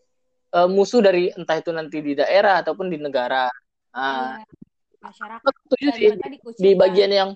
eh, 0.51 0.67
musuh 0.67 0.99
dari 0.99 1.31
entah 1.31 1.55
itu 1.55 1.71
nanti 1.71 2.03
di 2.03 2.19
daerah 2.19 2.59
ataupun 2.59 2.91
di 2.91 2.99
negara 2.99 3.47
nah, 3.95 4.43
Iya. 4.43 4.43
masyarakat 5.07 5.51
dikucilkan. 6.19 6.51
di 6.59 6.71
bagian 6.75 7.11
yang 7.15 7.29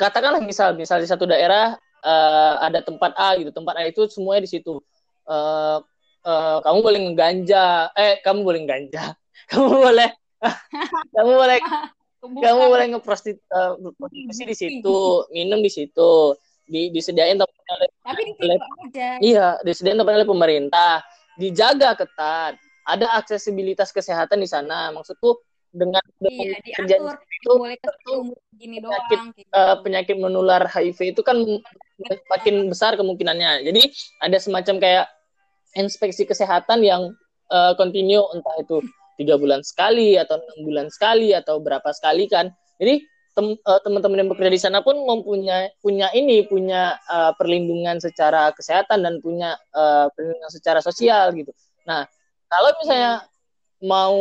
katakanlah 0.00 0.40
misal 0.40 0.72
misal 0.72 0.96
di 0.96 1.04
satu 1.04 1.28
daerah 1.28 1.76
eh, 2.00 2.54
ada 2.64 2.80
tempat 2.80 3.12
A 3.20 3.36
gitu 3.36 3.52
tempat 3.52 3.76
A 3.76 3.84
itu 3.84 4.08
semuanya 4.08 4.48
di 4.48 4.50
situ 4.56 4.80
Eh, 5.22 5.78
eh, 6.22 6.58
kamu 6.62 6.78
boleh 6.82 7.00
ngeganja. 7.10 7.90
Eh 7.98 8.22
kamu 8.22 8.40
boleh 8.46 8.60
ngeganja. 8.64 9.14
Kamu 9.52 9.68
boleh. 9.68 10.10
Kamu 11.18 11.32
boleh. 11.34 11.58
Kamu 12.22 12.62
boleh 12.70 12.86
ngeprostitusi 12.94 13.42
eh, 13.50 13.72
berprostitusi 13.82 14.42
di 14.46 14.56
situ 14.56 15.26
minum 15.34 15.58
di 15.58 15.70
situ 15.70 16.38
di, 16.62 16.88
disediain 16.94 17.34
tempat 17.34 17.64
oleh 17.74 17.88
tapi 18.06 18.20
situ 18.30 18.44
aja 18.46 19.08
Iya, 19.18 19.46
disediain 19.66 19.98
tempat 19.98 20.14
oleh 20.22 20.28
pemerintah, 20.28 21.02
dijaga 21.36 21.98
ketat, 21.98 22.54
ada 22.86 23.06
aksesibilitas 23.18 23.90
kesehatan 23.90 24.38
di 24.40 24.48
sana. 24.48 24.94
Maksudku 24.94 25.42
dengan, 25.72 26.04
iya 26.28 26.60
diatur. 26.62 27.16
itu 27.18 27.50
boleh 27.56 27.76
gini 28.54 28.78
doang 28.78 29.02
penyakit, 29.08 29.20
gitu. 29.34 29.62
penyakit 29.82 30.16
menular 30.20 30.62
HIV 30.68 31.16
itu 31.16 31.22
kan 31.24 31.42
makin 32.30 32.54
besar 32.70 32.94
kemungkinannya. 32.94 33.66
Jadi 33.66 33.82
ada 34.22 34.38
semacam 34.38 34.76
kayak 34.78 35.06
inspeksi 35.78 36.28
kesehatan 36.28 36.84
yang 36.84 37.12
continue 37.76 38.24
entah 38.32 38.56
itu 38.64 38.80
tiga 39.22 39.36
bulan 39.36 39.60
sekali 39.62 40.16
atau 40.16 40.40
enam 40.40 40.58
bulan 40.64 40.86
sekali 40.88 41.36
atau 41.36 41.60
berapa 41.60 41.86
sekali 41.92 42.26
kan. 42.26 42.50
Jadi 42.80 43.04
eh, 43.38 43.80
teman-teman 43.86 44.24
yang 44.24 44.30
bekerja 44.32 44.52
di 44.52 44.60
sana 44.60 44.80
pun 44.80 44.98
mempunyai 44.98 45.76
punya 45.78 46.10
ini 46.16 46.44
punya 46.48 46.96
eh, 47.06 47.32
perlindungan 47.36 48.00
secara 48.02 48.50
kesehatan 48.56 49.04
dan 49.04 49.22
punya 49.22 49.54
eh, 49.72 50.06
perlindungan 50.16 50.50
secara 50.50 50.80
sosial 50.82 51.30
gitu. 51.36 51.52
Nah 51.86 52.08
kalau 52.48 52.70
misalnya 52.82 53.24
mau 53.82 54.16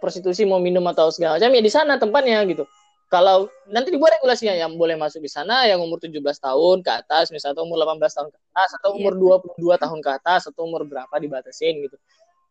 prostitusi 0.00 0.48
mau 0.48 0.56
minum 0.56 0.84
atau 0.88 1.12
segala 1.12 1.36
macam 1.36 1.52
ya 1.52 1.60
di 1.60 1.72
sana 1.72 2.00
tempatnya 2.00 2.40
gitu 2.48 2.64
kalau 3.06 3.46
nanti 3.70 3.94
dibuat 3.94 4.18
regulasinya 4.18 4.58
yang 4.58 4.74
boleh 4.74 4.98
masuk 4.98 5.22
di 5.22 5.30
sana 5.30 5.62
yang 5.70 5.78
umur 5.78 6.02
17 6.02 6.18
tahun 6.18 6.82
ke 6.82 6.90
atas 6.90 7.30
misalnya 7.30 7.54
atau 7.54 7.64
umur 7.70 7.78
18 7.86 8.02
tahun 8.18 8.28
ke 8.34 8.38
atas 8.50 8.70
atau 8.82 8.90
Iya. 8.90 8.98
umur 8.98 9.12
22 9.54 9.78
tahun 9.78 9.98
ke 10.02 10.10
atas 10.10 10.40
atau 10.50 10.60
umur 10.66 10.82
berapa 10.82 11.14
dibatasin 11.14 11.86
gitu. 11.86 11.96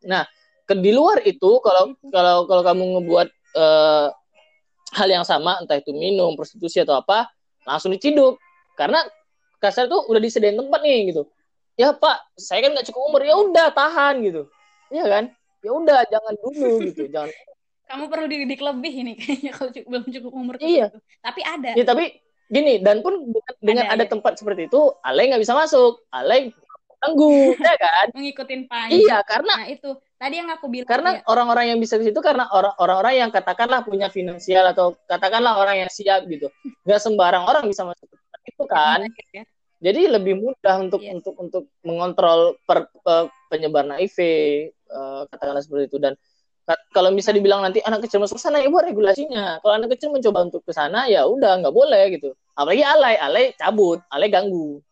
Nah 0.08 0.24
ke 0.64 0.72
di 0.80 0.96
luar 0.96 1.20
itu 1.28 1.60
kalau 1.60 1.92
kalau 2.08 2.48
kalau 2.48 2.62
kamu 2.64 2.82
ngebuat 2.98 3.28
eh, 3.56 4.08
hal 4.96 5.08
yang 5.12 5.28
sama 5.28 5.60
entah 5.60 5.76
itu 5.76 5.92
minum 5.92 6.32
prostitusi 6.32 6.80
atau 6.80 6.96
apa 6.96 7.28
langsung 7.68 7.92
diciduk. 7.92 8.40
Karena 8.80 9.04
kasar 9.60 9.92
tuh 9.92 10.08
udah 10.08 10.20
disediain 10.20 10.56
tempat 10.56 10.80
nih 10.80 11.12
gitu. 11.12 11.28
Ya 11.76 11.92
pak 11.92 12.32
saya 12.40 12.64
kan 12.64 12.72
nggak 12.72 12.88
cukup 12.88 13.12
umur 13.12 13.20
ya 13.28 13.36
udah 13.36 13.68
tahan 13.76 14.24
gitu. 14.24 14.48
Iya 14.88 15.04
kan? 15.04 15.24
Ya 15.60 15.70
udah 15.76 16.00
jangan 16.08 16.32
dulu 16.40 16.80
gitu. 16.88 17.04
Jangan 17.12 17.28
kamu 17.86 18.04
perlu 18.10 18.26
dididik 18.26 18.60
lebih 18.60 18.92
ini 18.92 19.12
kayaknya 19.18 19.52
kalau 19.54 19.70
cukup, 19.70 19.88
belum 19.88 20.04
cukup 20.10 20.32
umur 20.34 20.54
iya 20.62 20.90
itu. 20.90 20.98
tapi 21.22 21.40
ada 21.46 21.70
ya 21.78 21.84
tapi 21.86 22.04
gini 22.46 22.78
dan 22.78 23.02
pun 23.02 23.34
dengan, 23.58 23.90
ada, 23.90 23.98
ada 23.98 24.04
ya. 24.06 24.10
tempat 24.10 24.38
seperti 24.38 24.70
itu 24.70 24.80
Ale 25.02 25.26
nggak 25.26 25.42
bisa 25.42 25.54
masuk 25.54 26.06
Ale 26.14 26.54
tangguh 27.02 27.54
ya 27.66 27.74
kan 27.78 28.08
ngikutin 28.14 28.60
panjang 28.70 28.98
iya 28.98 29.18
karena 29.26 29.54
nah 29.62 29.66
itu 29.66 29.90
tadi 30.16 30.34
yang 30.40 30.48
aku 30.50 30.66
bilang 30.70 30.88
karena 30.88 31.10
ya. 31.18 31.22
orang-orang 31.28 31.64
yang 31.74 31.78
bisa 31.78 32.00
di 32.00 32.08
situ 32.08 32.20
karena 32.22 32.48
orang-orang 32.54 33.14
yang 33.26 33.30
katakanlah 33.30 33.84
punya 33.84 34.08
finansial 34.08 34.64
atau 34.72 34.96
katakanlah 35.04 35.60
orang 35.60 35.86
yang 35.86 35.90
siap 35.92 36.24
gitu 36.26 36.48
nggak 36.86 37.00
sembarang 37.02 37.44
orang 37.44 37.68
bisa 37.68 37.84
masuk 37.84 38.08
itu 38.46 38.64
kan 38.64 39.04
ya. 39.34 39.42
jadi 39.82 40.16
lebih 40.16 40.38
mudah 40.38 40.76
untuk 40.80 41.02
yeah. 41.02 41.14
untuk 41.18 41.34
untuk 41.36 41.64
mengontrol 41.84 42.56
per, 42.64 42.88
uh, 43.04 43.26
penyebaran 43.50 43.98
HIV 43.98 44.18
uh, 44.88 45.22
katakanlah 45.28 45.62
seperti 45.62 45.90
itu 45.92 45.98
dan 46.00 46.14
kalau 46.90 47.14
bisa 47.14 47.30
dibilang 47.30 47.62
nanti 47.62 47.78
anak 47.86 48.02
kecil 48.08 48.18
masuk 48.18 48.42
sana 48.42 48.58
ya 48.58 48.66
buat 48.66 48.82
regulasinya. 48.82 49.62
Kalau 49.62 49.74
anak 49.78 49.94
kecil 49.94 50.10
mencoba 50.10 50.50
untuk 50.50 50.66
ke 50.66 50.74
sana 50.74 51.06
ya 51.06 51.22
udah 51.22 51.62
nggak 51.62 51.74
boleh 51.74 52.02
gitu. 52.18 52.34
Apalagi 52.58 52.82
alay 52.82 53.14
alay 53.22 53.46
cabut 53.54 54.02
alay 54.10 54.26
ganggu. 54.26 54.82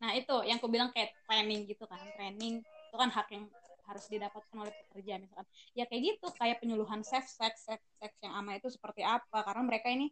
Nah 0.00 0.10
itu 0.16 0.36
yang 0.48 0.56
aku 0.56 0.72
bilang 0.72 0.88
kayak 0.96 1.12
training 1.28 1.68
gitu 1.68 1.84
kan. 1.84 2.00
Training 2.16 2.64
itu 2.64 2.96
kan 2.96 3.12
hak 3.12 3.28
yang 3.28 3.44
harus 3.84 4.04
didapatkan 4.08 4.56
oleh 4.56 4.72
pekerja 4.72 5.20
misalkan. 5.20 5.46
Ya 5.76 5.84
kayak 5.84 6.02
gitu. 6.16 6.26
Kayak 6.40 6.64
penyuluhan 6.64 7.04
seks 7.04 7.36
seks 7.36 7.68
seks 7.68 7.84
seks 8.00 8.16
yang 8.24 8.40
ama 8.40 8.56
itu 8.56 8.72
seperti 8.72 9.04
apa. 9.04 9.44
Karena 9.44 9.68
mereka 9.68 9.92
ini 9.92 10.08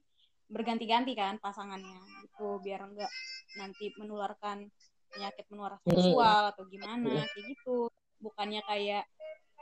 berganti-ganti 0.53 1.17
kan 1.17 1.41
pasangannya 1.41 1.97
itu 2.23 2.47
biar 2.63 2.85
enggak 2.87 3.11
nanti 3.57 3.91
menularkan 3.97 4.69
penyakit 5.11 5.49
menular 5.49 5.81
seksual 5.81 6.53
atau 6.53 6.69
gimana 6.69 7.25
kayak 7.33 7.45
gitu. 7.57 7.89
Bukannya 8.21 8.61
kayak 8.69 9.09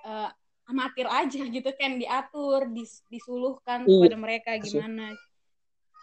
uh, 0.04 0.30
amatir 0.64 1.04
aja 1.08 1.40
gitu 1.44 1.70
kan 1.76 2.00
diatur 2.00 2.68
dis, 2.72 3.04
disuluhkan 3.12 3.84
iya. 3.84 4.00
kepada 4.00 4.16
mereka 4.16 4.50
gimana 4.56 5.12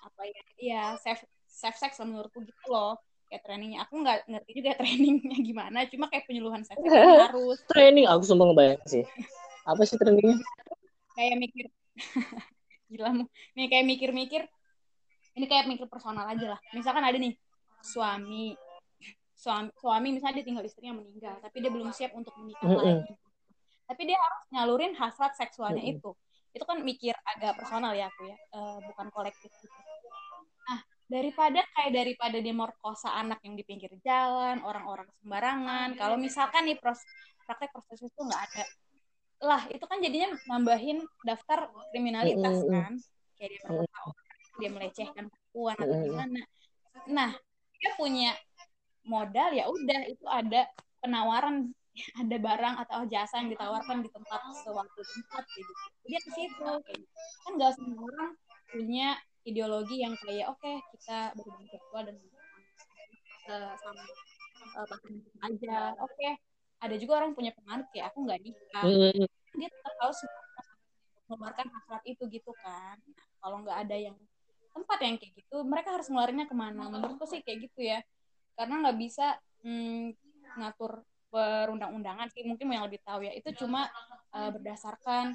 apa 0.01 0.21
ya 0.25 0.41
ya 0.57 0.83
safe 1.01 1.25
safe 1.49 1.77
sex 1.77 1.97
menurutku 2.01 2.41
gitu 2.45 2.65
loh 2.69 2.97
kayak 3.31 3.47
trainingnya. 3.47 3.79
Aku 3.87 4.03
nggak 4.03 4.27
ngerti 4.27 4.51
juga 4.59 4.71
trainingnya 4.79 5.37
gimana 5.39 5.87
cuma 5.87 6.11
kayak 6.11 6.27
penyuluhan 6.27 6.61
safe 6.67 6.77
sex 6.83 6.91
harus. 7.31 7.57
Training 7.71 8.05
aku 8.05 8.23
sumpah 8.27 8.45
ngebayang 8.51 8.83
sih. 8.85 9.05
Apa 9.63 9.81
sih 9.87 9.95
trainingnya? 9.95 10.37
Kayak 11.15 11.35
mikir 11.39 11.65
gila 12.91 13.15
nih 13.55 13.67
kayak 13.71 13.85
mikir-mikir 13.87 14.41
ini 15.31 15.45
kayak 15.47 15.63
mikir 15.71 15.87
personal 15.87 16.27
aja 16.27 16.57
lah. 16.57 16.59
Misalkan 16.75 17.07
ada 17.07 17.15
nih 17.15 17.39
suami 17.81 18.53
suami 19.41 19.73
suami 19.73 20.07
misalnya 20.13 20.37
dia 20.37 20.45
tinggal 20.45 20.61
istrinya 20.61 21.01
meninggal 21.01 21.33
tapi 21.41 21.65
dia 21.65 21.73
belum 21.73 21.89
siap 21.89 22.13
untuk 22.13 22.29
menikah 22.37 22.61
mm 22.61 22.77
-hmm. 22.77 22.85
lagi 22.85 23.13
tapi 23.91 24.07
dia 24.07 24.15
harus 24.15 24.41
nyalurin 24.55 24.95
hasrat 24.95 25.35
seksualnya 25.35 25.83
-hmm. 25.83 25.99
itu. 25.99 26.09
Itu 26.55 26.63
kan 26.63 26.79
mikir 26.79 27.11
agak 27.27 27.59
personal 27.59 27.91
ya 27.91 28.07
aku 28.07 28.31
ya 28.31 28.37
uh, 28.55 28.79
bukan 28.87 29.11
kolektif 29.11 29.51
gitu. 29.51 29.77
Nah 30.71 30.79
daripada 31.11 31.59
kayak 31.75 31.91
daripada 31.91 32.39
dia 32.39 32.55
merkosa 32.55 33.11
anak 33.11 33.43
yang 33.43 33.59
di 33.59 33.67
pinggir 33.67 33.91
jalan 33.99 34.63
orang-orang 34.63 35.11
sembarangan 35.19 35.99
kalau 35.99 36.15
misalkan 36.15 36.71
nih 36.71 36.79
pros 36.79 37.03
praktek 37.43 37.75
prostitusi 37.75 38.07
itu 38.07 38.23
nggak 38.23 38.43
ada 38.47 38.63
lah 39.41 39.61
itu 39.67 39.83
kan 39.83 39.99
jadinya 39.99 40.31
nambahin 40.47 41.03
daftar 41.27 41.67
kriminalitas 41.91 42.63
mm 42.63 42.63
-hmm. 42.63 42.73
kan. 42.79 42.93
Kayak 43.35 43.49
dia 43.51 43.61
merkosa 43.67 43.99
orang 44.07 44.27
dia 44.59 44.69
melecehkan 44.69 45.25
perempuan 45.27 45.75
atau 45.75 45.97
gimana. 45.99 46.41
Nah 47.11 47.31
dia 47.81 47.91
punya 47.99 48.31
modal 49.03 49.49
ya 49.57 49.65
udah 49.65 49.99
itu 50.05 50.25
ada 50.29 50.69
penawaran 51.01 51.73
ada 52.21 52.37
barang 52.39 52.75
atau 52.87 52.99
jasa 53.11 53.43
yang 53.43 53.51
ditawarkan 53.51 53.99
di 53.99 54.09
tempat 54.09 54.39
sewaktu 54.63 55.01
tempat 55.03 55.43
gitu. 55.55 55.73
Dia 56.07 56.19
ke 56.23 56.29
situ. 56.31 56.71
Kan 57.43 57.51
gak 57.59 57.73
semua 57.75 58.07
orang 58.07 58.31
punya 58.71 59.19
ideologi 59.43 59.99
yang 59.99 60.15
kayak 60.21 60.47
oke 60.53 60.61
okay, 60.61 60.79
kita 60.95 61.33
berhubungan 61.35 61.67
seksual 61.67 62.01
dan 62.07 62.17
uh, 63.49 63.73
sama 63.75 64.03
uh, 64.77 64.85
pasangan 64.87 65.41
aja. 65.49 65.77
Oke 65.99 66.13
okay. 66.15 66.31
ada 66.81 66.95
juga 66.97 67.21
orang 67.21 67.33
punya 67.33 67.51
pengaruh 67.57 67.87
kayak 67.91 68.13
aku 68.13 68.17
nggak 68.25 68.39
nikah. 68.41 68.83
Dia 69.57 69.67
tetap 69.67 69.93
harus 69.99 70.19
mengeluarkan 71.27 71.67
hasrat 71.73 72.03
itu 72.07 72.23
gitu 72.31 72.51
kan. 72.61 72.95
Nah, 73.01 73.27
kalau 73.41 73.57
nggak 73.65 73.77
ada 73.87 73.97
yang 73.97 74.15
tempat 74.71 74.97
yang 75.03 75.15
kayak 75.19 75.33
gitu 75.35 75.57
mereka 75.67 75.99
harus 75.99 76.07
ngeluarinnya 76.07 76.47
ke 76.47 76.55
mana? 76.55 76.87
Menurutku 76.87 77.25
sih 77.27 77.41
kayak 77.43 77.67
gitu 77.67 77.81
ya. 77.83 77.99
Karena 78.55 78.87
nggak 78.87 78.97
bisa 79.01 79.35
mm, 79.65 80.15
ngatur 80.61 81.01
perundang-undangan 81.31 82.27
sih 82.35 82.43
mungkin 82.43 82.67
yang 82.69 82.83
lebih 82.85 82.99
tahu 83.01 83.23
ya. 83.23 83.31
Itu 83.31 83.55
cuma 83.55 83.87
uh, 84.35 84.49
berdasarkan 84.51 85.31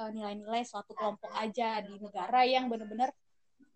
uh, 0.00 0.10
nilai-nilai 0.10 0.64
suatu 0.64 0.96
kelompok 0.96 1.30
aja 1.36 1.84
di 1.84 2.00
negara 2.00 2.42
yang 2.48 2.72
benar-benar 2.72 3.12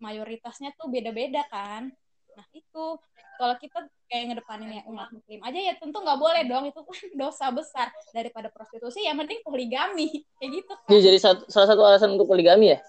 mayoritasnya 0.01 0.73
tuh 0.75 0.89
beda-beda 0.89 1.45
kan. 1.47 1.93
Nah 2.33 2.47
itu. 2.51 2.97
Kalau 3.39 3.55
kita 3.55 3.87
kayak 4.11 4.35
ngedepanin 4.35 4.67
ya 4.67 4.83
umat 4.91 5.15
muslim 5.15 5.39
aja 5.47 5.55
ya 5.55 5.71
tentu 5.79 5.95
nggak 6.03 6.19
boleh 6.19 6.43
dong. 6.43 6.67
Itu 6.67 6.83
kan 6.83 6.97
dosa 7.29 7.45
besar. 7.53 7.87
Daripada 8.11 8.51
prostitusi 8.51 9.05
yang 9.05 9.15
penting 9.21 9.39
poligami. 9.45 10.27
Kayak 10.41 10.51
gitu 10.59 10.73
kan. 10.75 10.89
jadi 10.91 11.17
satu, 11.21 11.47
salah 11.47 11.67
satu 11.71 11.81
alasan 11.85 12.17
untuk 12.17 12.27
poligami 12.27 12.75
ya? 12.75 12.79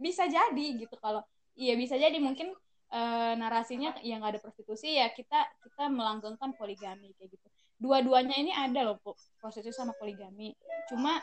Bisa 0.00 0.26
jadi 0.26 0.66
gitu 0.74 0.98
kalau 0.98 1.22
iya 1.54 1.78
bisa 1.78 1.94
jadi 1.94 2.18
mungkin 2.18 2.50
uh, 2.94 3.32
narasinya 3.34 3.98
yang 4.06 4.22
nggak 4.22 4.38
ada 4.38 4.42
prostitusi 4.42 4.94
ya 4.94 5.10
kita 5.10 5.42
kita 5.66 5.90
melanggengkan 5.90 6.54
poligami 6.54 7.10
kayak 7.18 7.34
gitu. 7.34 7.46
Dua-duanya 7.82 8.36
ini 8.38 8.52
ada 8.54 8.86
loh 8.86 8.96
prostitusi 9.42 9.74
sama 9.74 9.92
poligami. 9.98 10.54
Cuma 10.86 11.18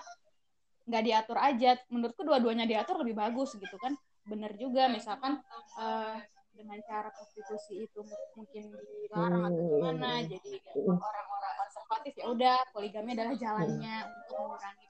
nggak 0.85 1.03
diatur 1.07 1.37
aja. 1.39 1.79
Menurutku 1.87 2.27
dua-duanya 2.27 2.67
diatur 2.67 2.99
lebih 3.01 3.15
bagus 3.15 3.55
gitu 3.55 3.77
kan. 3.79 3.95
Bener 4.27 4.53
juga 4.59 4.91
misalkan 4.91 5.39
uh, 5.79 6.19
dengan 6.51 6.77
cara 6.83 7.09
prostitusi 7.15 7.87
itu 7.87 8.03
mungkin 8.35 8.75
dilarang 9.07 9.49
atau 9.49 9.63
gimana 9.71 10.19
jadi 10.27 10.51
orang-orang 10.75 11.53
konservatif 11.57 12.13
ya 12.19 12.27
udah 12.27 12.57
poligami 12.75 13.15
adalah 13.15 13.33
jalannya 13.39 13.95
untuk 14.03 14.35
mengurangi 14.35 14.85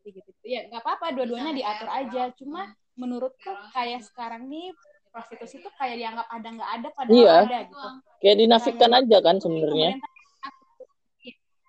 gitu 0.00 0.30
ya 0.44 0.64
nggak 0.68 0.80
apa-apa 0.80 1.12
dua-duanya 1.12 1.52
diatur 1.52 1.88
aja. 1.90 2.22
cuma 2.36 2.72
menurutku 2.96 3.52
kayak 3.72 4.04
sekarang 4.04 4.48
nih 4.48 4.72
prostitusi 5.10 5.58
itu 5.58 5.70
kayak 5.74 5.96
dianggap 5.98 6.26
ada 6.30 6.48
nggak 6.48 6.70
ada 6.80 6.88
padahal 6.94 7.18
iya. 7.18 7.36
ada 7.44 7.58
gitu. 7.66 7.88
Kayak 8.22 8.36
dinafikan 8.38 8.92
aja 8.94 9.18
kan 9.20 9.36
sebenarnya. 9.42 9.90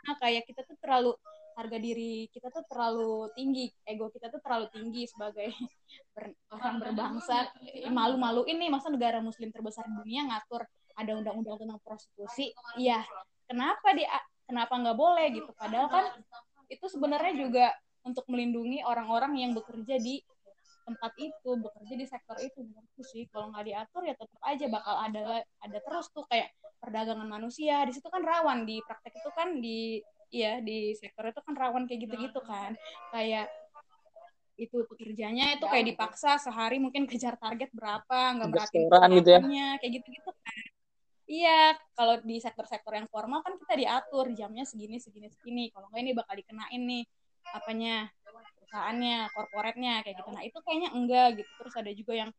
nah, 0.01 0.15
kayak 0.17 0.43
kita 0.49 0.61
tuh 0.65 0.77
terlalu 0.81 1.11
harga 1.51 1.77
diri 1.77 2.31
kita 2.31 2.47
tuh 2.47 2.63
terlalu 2.65 3.27
tinggi 3.35 3.69
ego 3.83 4.07
kita 4.07 4.31
tuh 4.31 4.39
terlalu 4.39 4.71
tinggi 4.71 5.03
sebagai 5.05 5.51
ber, 6.15 6.31
orang 6.53 6.79
berbangsa. 6.79 7.51
malu-malu 7.91 8.47
ini 8.47 8.71
masa 8.71 8.87
negara 8.87 9.19
muslim 9.19 9.51
terbesar 9.51 9.85
di 9.85 9.93
dunia 9.99 10.31
ngatur 10.31 10.63
ada 10.95 11.11
undang-undang 11.17 11.59
tentang 11.59 11.79
prostitusi. 11.83 12.51
Iya. 12.79 13.03
Kenapa 13.47 13.91
dia 13.95 14.07
kenapa 14.47 14.73
nggak 14.79 14.97
boleh 14.97 15.27
gitu? 15.35 15.51
Padahal 15.55 15.87
kan 15.91 16.05
itu 16.71 16.85
sebenarnya 16.87 17.33
juga 17.35 17.65
untuk 18.01 18.25
melindungi 18.31 18.81
orang-orang 18.81 19.37
yang 19.37 19.51
bekerja 19.53 19.99
di 20.01 20.23
tempat 20.83 21.11
itu 21.17 21.49
bekerja 21.57 21.93
di 21.97 22.05
sektor 22.07 22.37
itu 22.41 22.59
menurutku 22.61 23.01
sih. 23.05 23.25
Kalau 23.29 23.53
nggak 23.53 23.65
diatur 23.67 24.01
ya 24.05 24.15
tetap 24.17 24.41
aja 24.43 24.65
bakal 24.67 24.95
ada 24.97 25.21
ada 25.43 25.77
terus 25.81 26.07
tuh 26.11 26.25
kayak 26.27 26.51
perdagangan 26.81 27.27
manusia. 27.29 27.85
Di 27.85 27.93
situ 27.93 28.07
kan 28.09 28.25
rawan 28.25 28.65
di 28.65 28.81
praktek 28.83 29.13
itu 29.21 29.29
kan 29.33 29.47
di 29.61 30.01
ya 30.31 30.63
di 30.63 30.95
sektor 30.95 31.27
itu 31.27 31.41
kan 31.43 31.53
rawan 31.53 31.85
kayak 31.85 32.09
gitu-gitu 32.09 32.39
kan. 32.43 32.73
Kayak 33.13 33.47
itu 34.59 34.77
pekerjanya 34.85 35.57
itu 35.57 35.65
kayak 35.65 35.85
dipaksa 35.95 36.37
sehari 36.37 36.77
mungkin 36.77 37.09
kejar 37.09 37.33
target 37.39 37.73
berapa 37.73 38.37
nggak 38.37 38.47
merhatiin 38.51 38.87
gitu 39.17 39.29
ya. 39.33 39.39
kayak 39.81 39.91
gitu-gitu 40.01 40.31
kan. 40.31 40.57
Iya 41.31 41.61
kalau 41.95 42.19
di 42.21 42.37
sektor-sektor 42.43 42.91
yang 42.91 43.07
formal 43.07 43.39
kan 43.39 43.55
kita 43.55 43.73
diatur 43.79 44.29
jamnya 44.35 44.67
segini 44.67 44.99
segini 44.99 45.31
segini. 45.31 45.65
Kalau 45.71 45.87
nggak 45.89 46.01
ini 46.03 46.11
bakal 46.11 46.33
dikenain 46.35 46.81
nih 46.83 47.03
apanya 47.55 47.95
perusahaannya, 48.71 49.35
korporatnya 49.35 49.93
kayak 50.07 50.15
gitu. 50.23 50.29
Nah 50.31 50.43
itu 50.47 50.57
kayaknya 50.63 50.89
enggak 50.95 51.27
gitu. 51.43 51.51
Terus 51.59 51.73
ada 51.75 51.91
juga 51.91 52.13
yang 52.15 52.29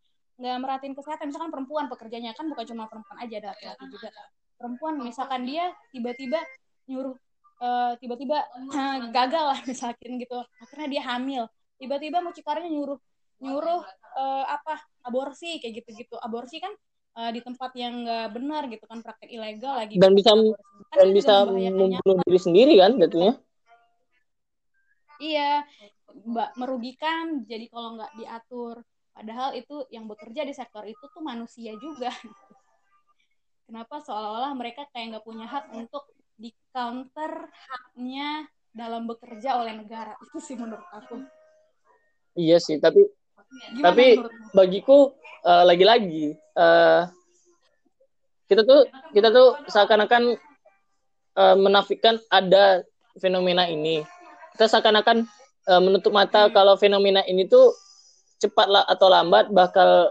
nggak 0.41 0.57
merhatiin 0.65 0.95
kesehatan. 0.97 1.29
Misalkan 1.29 1.53
perempuan 1.53 1.93
pekerjanya 1.93 2.33
kan 2.33 2.49
bukan 2.49 2.65
cuma 2.65 2.89
perempuan 2.89 3.21
aja, 3.21 3.35
ada 3.45 3.49
laki-laki 3.53 3.85
juga. 3.93 4.09
Perempuan 4.57 4.95
misalkan 5.05 5.45
dia 5.45 5.77
tiba-tiba 5.93 6.41
nyuruh 6.89 7.13
uh, 7.61 7.93
tiba-tiba 8.01 8.49
uh, 8.73 8.99
gagal 9.17 9.45
lah 9.45 9.61
misalkan 9.69 10.17
gitu. 10.17 10.41
Akhirnya 10.65 10.89
dia 10.89 11.03
hamil. 11.05 11.45
Tiba-tiba 11.77 12.25
mucikarinya 12.25 12.73
nyuruh 12.73 12.97
nyuruh 13.45 13.85
uh, 14.17 14.45
apa 14.49 14.81
aborsi 15.05 15.61
kayak 15.61 15.85
gitu-gitu. 15.85 16.17
Aborsi 16.17 16.65
kan 16.65 16.73
uh, 17.21 17.29
di 17.29 17.45
tempat 17.45 17.77
yang 17.77 18.09
nggak 18.09 18.33
benar 18.33 18.63
gitu 18.73 18.89
kan 18.89 19.05
praktek 19.05 19.29
ilegal 19.29 19.77
lagi 19.77 20.01
dan 20.01 20.17
bisa 20.17 20.33
kan 20.33 20.41
dan 20.97 21.09
bisa 21.13 21.45
membunuh 21.45 22.25
diri 22.25 22.41
sendiri 22.41 22.75
kan 22.81 22.97
jatuhnya 22.97 23.37
iya 25.21 25.67
merugikan 26.59 27.45
jadi 27.47 27.67
kalau 27.69 27.99
nggak 27.99 28.13
diatur. 28.19 28.83
Padahal 29.13 29.53
itu 29.53 29.85
yang 29.93 30.09
bekerja 30.09 30.49
di 30.49 30.57
sektor 30.57 30.89
itu 30.89 31.05
tuh 31.13 31.21
manusia 31.21 31.77
juga. 31.77 32.09
Kenapa? 33.69 34.01
Seolah-olah 34.01 34.53
mereka 34.57 34.89
kayak 34.93 35.17
nggak 35.17 35.27
punya 35.27 35.47
hak 35.49 35.73
untuk 35.73 36.09
di 36.37 36.51
counter 36.73 37.49
haknya 37.49 38.49
dalam 38.73 39.05
bekerja 39.05 39.61
oleh 39.61 39.77
negara. 39.77 40.17
Itu 40.21 40.41
sih 40.41 40.57
menurut 40.57 40.89
aku. 40.93 41.21
Iya 42.33 42.57
sih 42.57 42.81
tapi 42.81 43.05
Gimana 43.53 43.85
tapi 43.93 44.07
menurutmu? 44.17 44.49
bagiku 44.57 44.99
eh, 45.45 45.65
lagi-lagi 45.69 46.33
eh, 46.33 47.03
kita 48.49 48.63
tuh 48.65 48.89
kita 49.13 49.29
tuh 49.29 49.61
seakan-akan 49.69 50.41
eh, 51.37 51.57
menafikan 51.61 52.17
ada 52.33 52.81
fenomena 53.21 53.69
ini. 53.69 54.01
Kita 54.57 54.69
seakan-akan 54.69 55.29
eh, 55.69 55.81
menutup 55.83 56.11
mata 56.15 56.49
Hmm. 56.49 56.55
kalau 56.55 56.75
fenomena 56.79 57.23
ini 57.27 57.47
tuh 57.47 57.75
cepat 58.43 58.67
lah 58.67 58.83
atau 58.91 59.07
lambat 59.07 59.55
bakal 59.55 60.11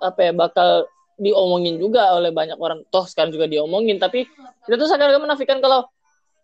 apa 0.00 0.20
ya 0.30 0.32
bakal 0.32 0.88
diomongin 1.18 1.76
juga 1.82 2.14
oleh 2.14 2.30
banyak 2.30 2.56
orang 2.56 2.86
toh 2.88 3.04
sekarang 3.04 3.34
juga 3.34 3.50
diomongin 3.50 3.98
tapi 3.98 4.24
kita 4.64 4.78
tuh 4.78 4.86
seakan-akan 4.86 5.26
menafikan 5.26 5.58
kalau 5.58 5.84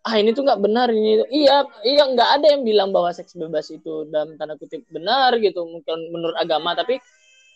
ah 0.05 0.15
ini 0.21 0.35
tuh 0.37 0.45
nggak 0.45 0.61
benar 0.61 0.91
ini 0.93 1.23
iya 1.33 1.65
iya 1.81 2.03
nggak 2.05 2.29
ada 2.37 2.47
yang 2.53 2.61
bilang 2.61 2.93
bahwa 2.93 3.09
seks 3.09 3.33
bebas 3.33 3.71
itu 3.73 4.05
dalam 4.13 4.37
tanda 4.37 4.53
kutip 4.59 4.85
benar 4.91 5.33
gitu 5.41 5.65
mungkin 5.65 6.13
menurut 6.13 6.37
agama 6.37 6.77
tapi 6.77 7.01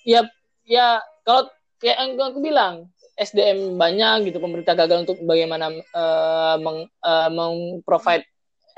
ya 0.07 0.25
ya 0.65 1.03
kalau 1.21 1.45
kayak 1.77 1.97
yang 1.99 2.11
aku 2.17 2.39
bilang 2.41 2.89
SDM 3.19 3.75
banyak 3.75 4.31
gitu 4.31 4.39
pemerintah 4.39 4.73
gagal 4.73 5.05
untuk 5.05 5.19
bagaimana 5.27 5.69
eh, 5.75 6.55
meng, 6.57 6.87
meng-provide 7.35 8.25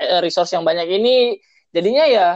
eh, 0.02 0.20
resource 0.20 0.52
yang 0.52 0.66
banyak 0.66 0.90
ini 0.98 1.38
jadinya 1.72 2.04
ya 2.06 2.28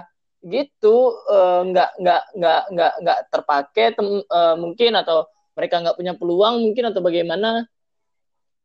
gitu 0.44 0.96
eh, 1.28 1.60
nggak 1.72 1.90
nggak 2.00 2.22
nggak 2.36 2.62
nggak 2.72 2.92
nggak 3.02 3.18
terpakai 3.32 3.86
tem- 3.96 4.26
eh, 4.26 4.56
mungkin 4.58 4.92
atau 4.96 5.28
mereka 5.56 5.80
nggak 5.80 5.96
punya 5.96 6.12
peluang 6.16 6.60
mungkin 6.60 6.84
atau 6.92 7.00
bagaimana 7.00 7.64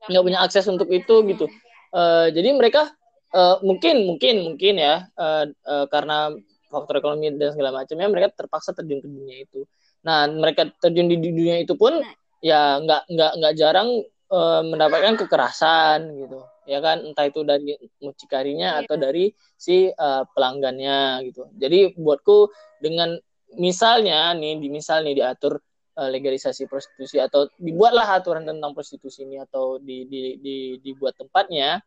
nggak 0.10 0.24
punya 0.26 0.40
akses 0.44 0.66
untuk 0.68 0.90
itu 0.92 1.16
gitu. 1.30 1.46
Eh, 1.94 2.28
jadi 2.36 2.50
mereka 2.56 2.92
eh, 3.32 3.56
mungkin 3.64 4.08
mungkin 4.08 4.36
mungkin 4.48 4.74
ya 4.80 5.08
eh, 5.08 5.46
eh, 5.52 5.86
karena 5.92 6.34
faktor 6.72 7.04
ekonomi 7.04 7.36
dan 7.36 7.52
segala 7.52 7.84
macamnya 7.84 8.08
mereka 8.08 8.28
terpaksa 8.32 8.72
terjun 8.72 9.04
ke 9.04 9.08
dunia 9.08 9.38
itu. 9.44 9.68
Nah 10.08 10.28
mereka 10.32 10.72
terjun 10.80 11.12
di 11.12 11.18
dunia 11.20 11.60
itu 11.62 11.76
pun 11.76 12.00
ya 12.42 12.80
nggak 12.82 13.12
nggak 13.12 13.32
nggak 13.42 13.54
jarang 13.60 13.90
eh, 14.32 14.62
mendapatkan 14.66 15.16
kekerasan 15.20 16.00
gitu 16.20 16.40
ya 16.72 16.80
kan? 16.80 17.04
Entah 17.04 17.28
itu 17.28 17.44
dari 17.44 17.76
mucikarinya 18.00 18.80
Iya. 18.80 18.88
atau 18.88 18.96
dari 18.96 19.36
si 19.60 19.92
eh, 19.92 20.24
pelanggannya 20.32 21.28
gitu. 21.28 21.52
Jadi 21.60 22.00
buatku 22.00 22.48
dengan 22.80 23.20
misalnya 23.60 24.32
nih 24.32 24.64
di 24.64 24.68
misal 24.72 25.04
nih 25.04 25.20
diatur 25.20 25.60
eh, 26.00 26.10
legalisasi 26.10 26.72
prostitusi 26.72 27.20
atau 27.20 27.52
dibuatlah 27.60 28.08
aturan 28.16 28.48
tentang 28.48 28.72
prostitusi 28.72 29.28
ini 29.28 29.44
atau 29.44 29.76
di, 29.84 30.08
di, 30.08 30.40
di, 30.40 30.58
dibuat 30.80 31.20
tempatnya 31.20 31.84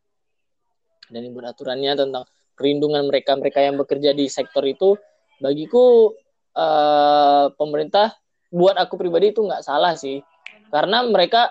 dan 1.09 1.21
dibuat 1.25 1.57
aturannya 1.57 1.93
tentang 1.97 2.25
perlindungan 2.53 3.09
mereka 3.09 3.35
mereka 3.41 3.61
yang 3.65 3.81
bekerja 3.81 4.13
di 4.13 4.29
sektor 4.29 4.63
itu 4.69 5.01
bagiku 5.41 6.13
eh, 6.53 7.47
pemerintah 7.57 8.13
buat 8.53 8.77
aku 8.77 9.01
pribadi 9.01 9.33
itu 9.33 9.41
nggak 9.41 9.65
salah 9.65 9.97
sih. 9.97 10.21
Karena 10.69 11.07
mereka 11.07 11.51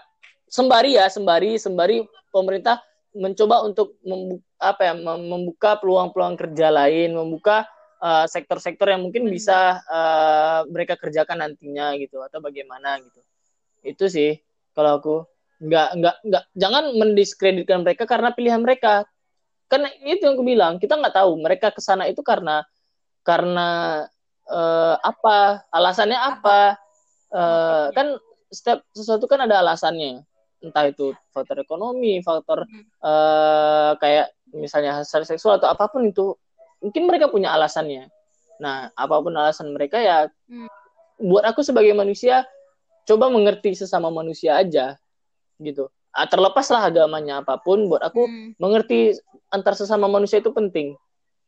sembari 0.54 0.94
ya 0.94 1.10
sembari 1.10 1.58
sembari 1.58 2.06
pemerintah 2.30 2.78
mencoba 3.14 3.62
untuk 3.66 3.98
membuka, 4.02 4.46
apa 4.58 4.82
ya 4.90 4.94
mem- 4.98 5.28
membuka 5.30 5.72
peluang-peluang 5.78 6.36
kerja 6.38 6.68
lain 6.74 7.14
membuka 7.14 7.66
eh, 8.02 8.26
sektor-sektor 8.30 8.90
yang 8.90 9.06
mungkin 9.06 9.30
bisa 9.30 9.80
eh, 9.86 10.60
mereka 10.70 10.98
kerjakan 10.98 11.46
nantinya 11.46 11.94
gitu 11.98 12.22
atau 12.26 12.42
bagaimana 12.42 12.98
gitu. 13.02 13.22
Itu 13.86 14.06
sih 14.10 14.38
kalau 14.74 15.00
aku. 15.00 15.16
Nggak 15.64 15.90
nggak 15.96 16.16
nggak 16.28 16.44
jangan 16.60 16.84
mendiskreditkan 16.92 17.88
mereka 17.88 18.04
karena 18.04 18.36
pilihan 18.36 18.60
mereka. 18.60 19.08
Karena 19.72 19.88
itu 20.04 20.28
yang 20.28 20.36
aku 20.36 20.44
bilang 20.44 20.74
kita 20.76 21.00
nggak 21.00 21.16
tahu 21.16 21.40
mereka 21.40 21.72
ke 21.72 21.80
sana 21.80 22.04
itu 22.12 22.20
karena 22.20 22.68
karena 23.24 24.04
eh, 24.50 24.96
apa 25.00 25.64
alasannya 25.72 26.20
apa? 26.20 26.76
Eh, 27.32 27.88
kan 27.96 28.08
setiap 28.52 28.84
sesuatu 28.92 29.26
kan 29.26 29.42
ada 29.48 29.64
alasannya 29.64 30.22
entah 30.64 30.88
itu 30.88 31.12
faktor 31.36 31.60
ekonomi 31.60 32.24
faktor 32.24 32.64
eh, 33.04 33.92
kayak 34.00 34.32
misalnya 34.56 35.04
hasrat 35.04 35.28
seksual 35.28 35.60
atau 35.60 35.68
apa 35.68 35.92
pun 35.92 36.08
itu 36.08 36.34
mungkin 36.80 37.04
mereka 37.06 37.28
punya 37.28 37.52
alasannya. 37.52 38.08
Nah 38.64 38.90
apa 38.96 39.16
pun 39.20 39.36
alasan 39.36 39.76
mereka 39.76 40.00
ya 40.00 40.32
Hmm. 40.48 40.68
buat 41.20 41.44
aku 41.48 41.64
sebagai 41.64 41.96
manusia 41.96 42.44
coba 43.04 43.28
mengerti 43.28 43.76
sesama 43.76 44.08
manusia 44.08 44.56
aja 44.60 44.96
gitu. 45.60 45.88
Ah, 46.14 46.30
terlepaslah 46.30 46.88
agamanya 46.94 47.42
apa 47.42 47.58
pun 47.60 47.90
buat 47.90 48.00
aku 48.04 48.28
Hmm. 48.28 48.50
mengerti 48.60 49.18
antar 49.50 49.74
sesama 49.76 50.08
manusia 50.08 50.40
itu 50.40 50.52
penting. 50.54 50.96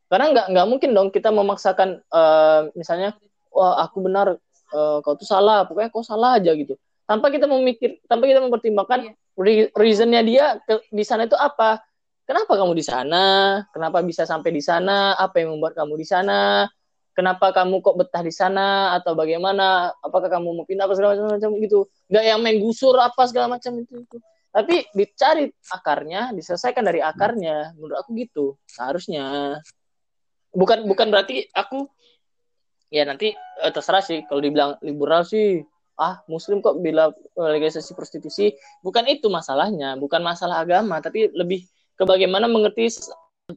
Karena 0.10 0.32
nggak 0.32 0.46
nggak 0.54 0.68
mungkin 0.70 0.90
dong 0.92 1.10
kita 1.12 1.32
memaksakan 1.32 2.02
eh, 2.02 2.62
misalnya 2.76 3.16
wah 3.52 3.80
aku 3.80 4.04
benar 4.04 4.36
eh, 4.76 4.98
kau 5.06 5.16
tuh 5.16 5.28
salah 5.28 5.64
pokoknya 5.64 5.90
kau 5.94 6.04
salah 6.04 6.36
aja 6.42 6.52
gitu 6.52 6.76
tanpa 7.06 7.30
kita 7.30 7.46
memikir 7.46 8.02
tanpa 8.10 8.26
kita 8.26 8.42
mempertimbangkan 8.42 9.14
re- 9.38 9.72
reasonnya 9.78 10.22
dia 10.26 10.46
ke, 10.66 10.82
di 10.90 11.06
sana 11.06 11.30
itu 11.30 11.38
apa. 11.38 11.82
Kenapa 12.26 12.58
kamu 12.58 12.74
di 12.74 12.82
sana? 12.82 13.24
Kenapa 13.70 14.02
bisa 14.02 14.26
sampai 14.26 14.50
di 14.50 14.58
sana? 14.58 15.14
Apa 15.14 15.46
yang 15.46 15.58
membuat 15.58 15.78
kamu 15.78 15.94
di 15.94 16.08
sana? 16.10 16.66
Kenapa 17.14 17.54
kamu 17.54 17.86
kok 17.86 17.96
betah 18.02 18.26
di 18.26 18.34
sana? 18.34 18.98
Atau 18.98 19.14
bagaimana? 19.14 19.94
Apakah 20.02 20.34
kamu 20.34 20.58
mau 20.58 20.66
pindah 20.66 20.90
apa 20.90 20.98
segala 20.98 21.14
macam 21.14 21.38
macam 21.38 21.52
gitu. 21.62 21.86
Nggak 22.10 22.24
yang 22.26 22.40
main 22.42 22.58
gusur 22.58 22.98
apa 22.98 23.30
segala 23.30 23.56
macam 23.56 23.78
itu, 23.78 24.02
itu. 24.02 24.18
Tapi 24.50 24.90
dicari 24.98 25.54
akarnya 25.70 26.34
diselesaikan 26.34 26.82
dari 26.82 27.06
akarnya. 27.06 27.78
Menurut 27.78 28.02
aku 28.02 28.18
gitu 28.18 28.58
seharusnya. 28.66 29.62
Bukan 30.50 30.90
bukan 30.90 31.14
berarti 31.14 31.46
aku 31.54 31.86
ya 32.90 33.06
nanti 33.06 33.38
eh, 33.38 33.72
terserah 33.72 34.02
sih. 34.02 34.26
Kalau 34.26 34.42
dibilang 34.42 34.82
liberal 34.82 35.22
sih 35.30 35.62
ah 35.96 36.20
muslim 36.28 36.60
kok 36.60 36.80
bila 36.80 37.10
eh, 37.12 37.50
legalisasi 37.56 37.96
prostitusi 37.96 38.52
bukan 38.80 39.08
itu 39.08 39.28
masalahnya 39.28 39.96
bukan 39.96 40.20
masalah 40.20 40.62
agama 40.62 41.00
tapi 41.00 41.32
lebih 41.32 41.64
ke 41.96 42.04
bagaimana 42.04 42.46
mengerti 42.46 42.92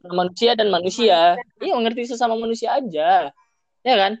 manusia 0.07 0.55
dan 0.55 0.71
manusia 0.71 1.35
iya 1.59 1.73
mengerti 1.75 2.07
sesama 2.07 2.39
manusia 2.39 2.75
aja 2.75 3.33
ya 3.81 3.95
kan 3.95 4.19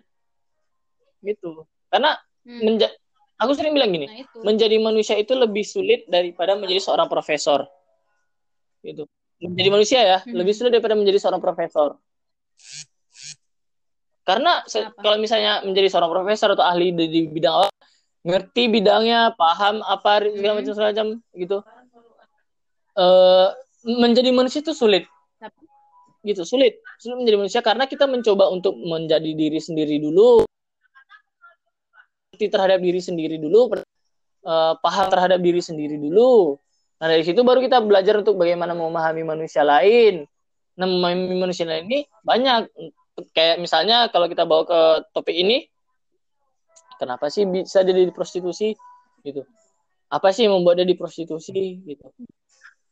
gitu 1.19 1.63
karena 1.89 2.15
Hmm. 2.39 2.65
menja- 2.65 2.95
aku 3.35 3.51
sering 3.53 3.75
bilang 3.75 3.91
gini 3.91 4.07
Nah 4.07 4.23
itu. 4.23 4.37
menjadi 4.41 4.75
manusia 4.79 5.15
itu 5.15 5.35
lebih 5.35 5.61
sulit 5.61 6.07
daripada 6.07 6.55
menjadi 6.55 6.81
seorang 6.81 7.05
profesor. 7.05 7.67
Gitu. 8.79 9.03
Menjadi 9.37 9.69
manusia 9.69 9.99
ya, 10.01 10.17
Hmm. 10.23 10.33
lebih 10.33 10.55
sulit 10.55 10.71
daripada 10.71 10.95
menjadi 10.95 11.19
seorang 11.19 11.43
profesor. 11.43 11.99
Karena 14.23 14.61
Kenapa? 14.63 14.97
kalau 15.01 15.17
misalnya 15.19 15.61
menjadi 15.65 15.87
seorang 15.89 16.09
profesor 16.09 16.53
atau 16.53 16.63
ahli 16.63 16.93
di, 16.93 17.05
di 17.09 17.21
bidang 17.27 17.65
apa, 17.65 17.69
ngerti 18.23 18.67
bidangnya, 18.67 19.33
paham 19.39 19.79
apa 19.83 20.27
segala 20.27 20.59
macam 20.59 20.73
segala 20.75 20.89
macam 20.91 21.07
gitu. 21.35 21.57
Eh 22.99 23.49
menjadi 23.85 24.29
manusia 24.35 24.59
itu 24.59 24.75
sulit. 24.75 25.07
Gitu, 26.19 26.43
sulit. 26.43 26.83
Sulit 26.99 27.15
menjadi 27.15 27.37
manusia 27.39 27.61
karena 27.63 27.87
kita 27.87 28.03
mencoba 28.03 28.51
untuk 28.51 28.75
menjadi 28.75 29.31
diri 29.31 29.59
sendiri 29.59 30.03
dulu. 30.03 30.43
Ngerti 32.35 32.47
terhadap 32.51 32.79
diri 32.83 32.99
sendiri 32.99 33.35
dulu, 33.39 33.71
eh, 34.43 34.73
paham 34.83 35.07
terhadap 35.07 35.39
diri 35.39 35.63
sendiri 35.63 35.95
dulu. 35.95 36.59
Nah, 36.99 37.07
dari 37.07 37.23
situ 37.23 37.39
baru 37.47 37.63
kita 37.63 37.79
belajar 37.79 38.19
untuk 38.19 38.35
bagaimana 38.35 38.75
memahami 38.75 39.23
manusia 39.23 39.63
lain. 39.63 40.27
Nah, 40.75 40.87
memahami 40.87 41.35
manusia 41.39 41.63
lain 41.63 41.87
ini 41.87 41.99
banyak. 42.23 42.67
Kayak 43.35 43.63
misalnya 43.63 44.11
kalau 44.11 44.27
kita 44.27 44.43
bawa 44.43 44.63
ke 44.67 44.79
topik 45.15 45.35
ini, 45.35 45.67
kenapa 46.99 47.31
sih 47.31 47.47
bisa 47.47 47.81
dia 47.87 47.95
di 47.95 48.11
prostitusi? 48.11 48.75
Gitu. 49.23 49.47
Apa 50.11 50.35
sih 50.35 50.45
yang 50.45 50.59
membuat 50.59 50.83
dia 50.83 50.87
di 50.87 50.99
prostitusi? 50.99 51.79
Gitu. 51.79 52.03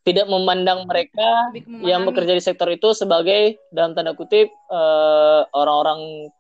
Tidak 0.08 0.24
memandang 0.32 0.88
mereka 0.88 1.52
yang 1.84 2.08
bekerja 2.08 2.32
di 2.32 2.40
sektor 2.40 2.72
itu 2.72 2.96
sebagai 2.96 3.60
dalam 3.76 3.92
tanda 3.92 4.16
kutip 4.16 4.48
eh, 4.48 5.42
orang-orang 5.52 6.32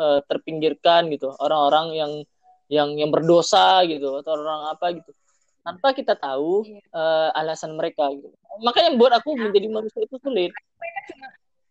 eh, 0.00 0.20
terpinggirkan 0.24 1.12
gitu, 1.12 1.28
orang-orang 1.36 1.86
yang 1.92 2.12
yang 2.72 2.88
yang 2.96 3.12
berdosa 3.12 3.84
gitu 3.84 4.24
atau 4.24 4.32
orang 4.40 4.72
apa 4.72 4.96
gitu. 4.96 5.12
Tanpa 5.60 5.92
kita 5.92 6.16
tahu 6.16 6.64
eh, 6.72 7.28
alasan 7.36 7.76
mereka 7.76 8.08
gitu. 8.16 8.32
Makanya 8.64 8.96
buat 8.96 9.12
aku 9.12 9.36
menjadi 9.36 9.68
manusia 9.68 10.00
itu 10.00 10.16
sulit. 10.16 10.56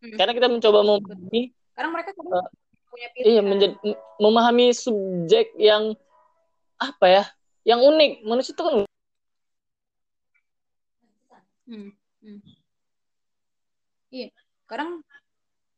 Hmm. 0.01 0.17
Karena 0.17 0.33
kita 0.33 0.47
mencoba 0.49 0.79
memahami 0.81 1.53
Karena 1.77 1.89
mereka 1.93 2.11
Punya 2.91 3.07
iya 3.23 3.39
pilihan. 3.39 3.45
menjadi 3.47 3.75
memahami 4.19 4.65
subjek 4.75 5.55
yang 5.55 5.95
apa 6.75 7.05
ya? 7.07 7.23
Yang 7.63 7.79
unik. 7.87 8.11
Manusia 8.27 8.53
itu 8.53 8.63
kan 8.63 8.75
Hmm. 11.71 11.95
Hmm. 12.19 12.43
Iya, 14.11 14.27
kadang 14.67 14.99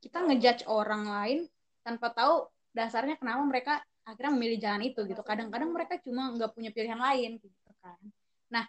kita 0.02 0.26
ngejudge 0.26 0.66
orang 0.66 1.06
lain 1.06 1.40
tanpa 1.86 2.10
tahu 2.10 2.50
dasarnya 2.74 3.14
kenapa 3.22 3.46
mereka 3.46 3.74
akhirnya 4.04 4.34
memilih 4.34 4.58
jalan 4.58 4.84
itu 4.90 5.06
gitu. 5.06 5.22
Kadang-kadang 5.22 5.70
mereka 5.70 6.02
cuma 6.02 6.34
nggak 6.34 6.52
punya 6.58 6.74
pilihan 6.74 6.98
lain 6.98 7.38
gitu 7.38 7.72
kan. 7.78 8.02
Nah, 8.50 8.66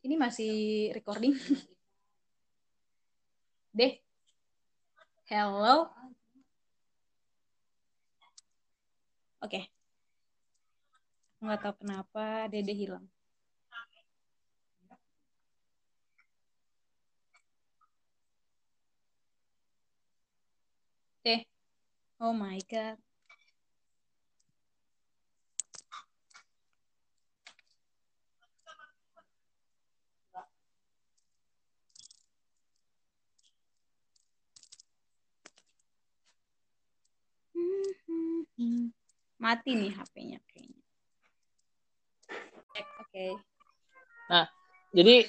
ini 0.00 0.16
masih 0.16 0.54
recording. 0.96 1.36
Deh. 3.76 4.00
Hello. 5.28 5.92
Oke. 9.46 9.62
Okay. 9.62 9.64
Nggak 11.42 11.58
tahu 11.62 11.74
kenapa 11.86 12.50
Dede 12.50 12.74
hilang. 12.74 13.06
Deh. 21.22 21.42
Oh 22.22 22.34
my 22.34 22.58
god. 22.70 23.05
Mati 39.46 39.78
nih 39.78 39.94
HP-nya 39.94 40.42
kayaknya. 40.50 40.82
Oke. 42.74 42.82
Okay. 43.06 43.30
Nah, 44.26 44.50
jadi 44.90 45.22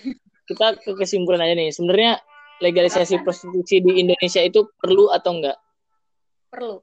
kita 0.49 0.81
ke 0.81 0.97
kesimpulan 0.97 1.45
aja 1.45 1.53
nih. 1.53 1.69
Sebenarnya 1.69 2.17
legalisasi 2.57 3.21
prostitusi 3.21 3.77
di 3.77 4.01
Indonesia 4.01 4.41
itu 4.41 4.73
perlu 4.81 5.13
atau 5.13 5.37
enggak? 5.37 5.57
Perlu. 6.49 6.81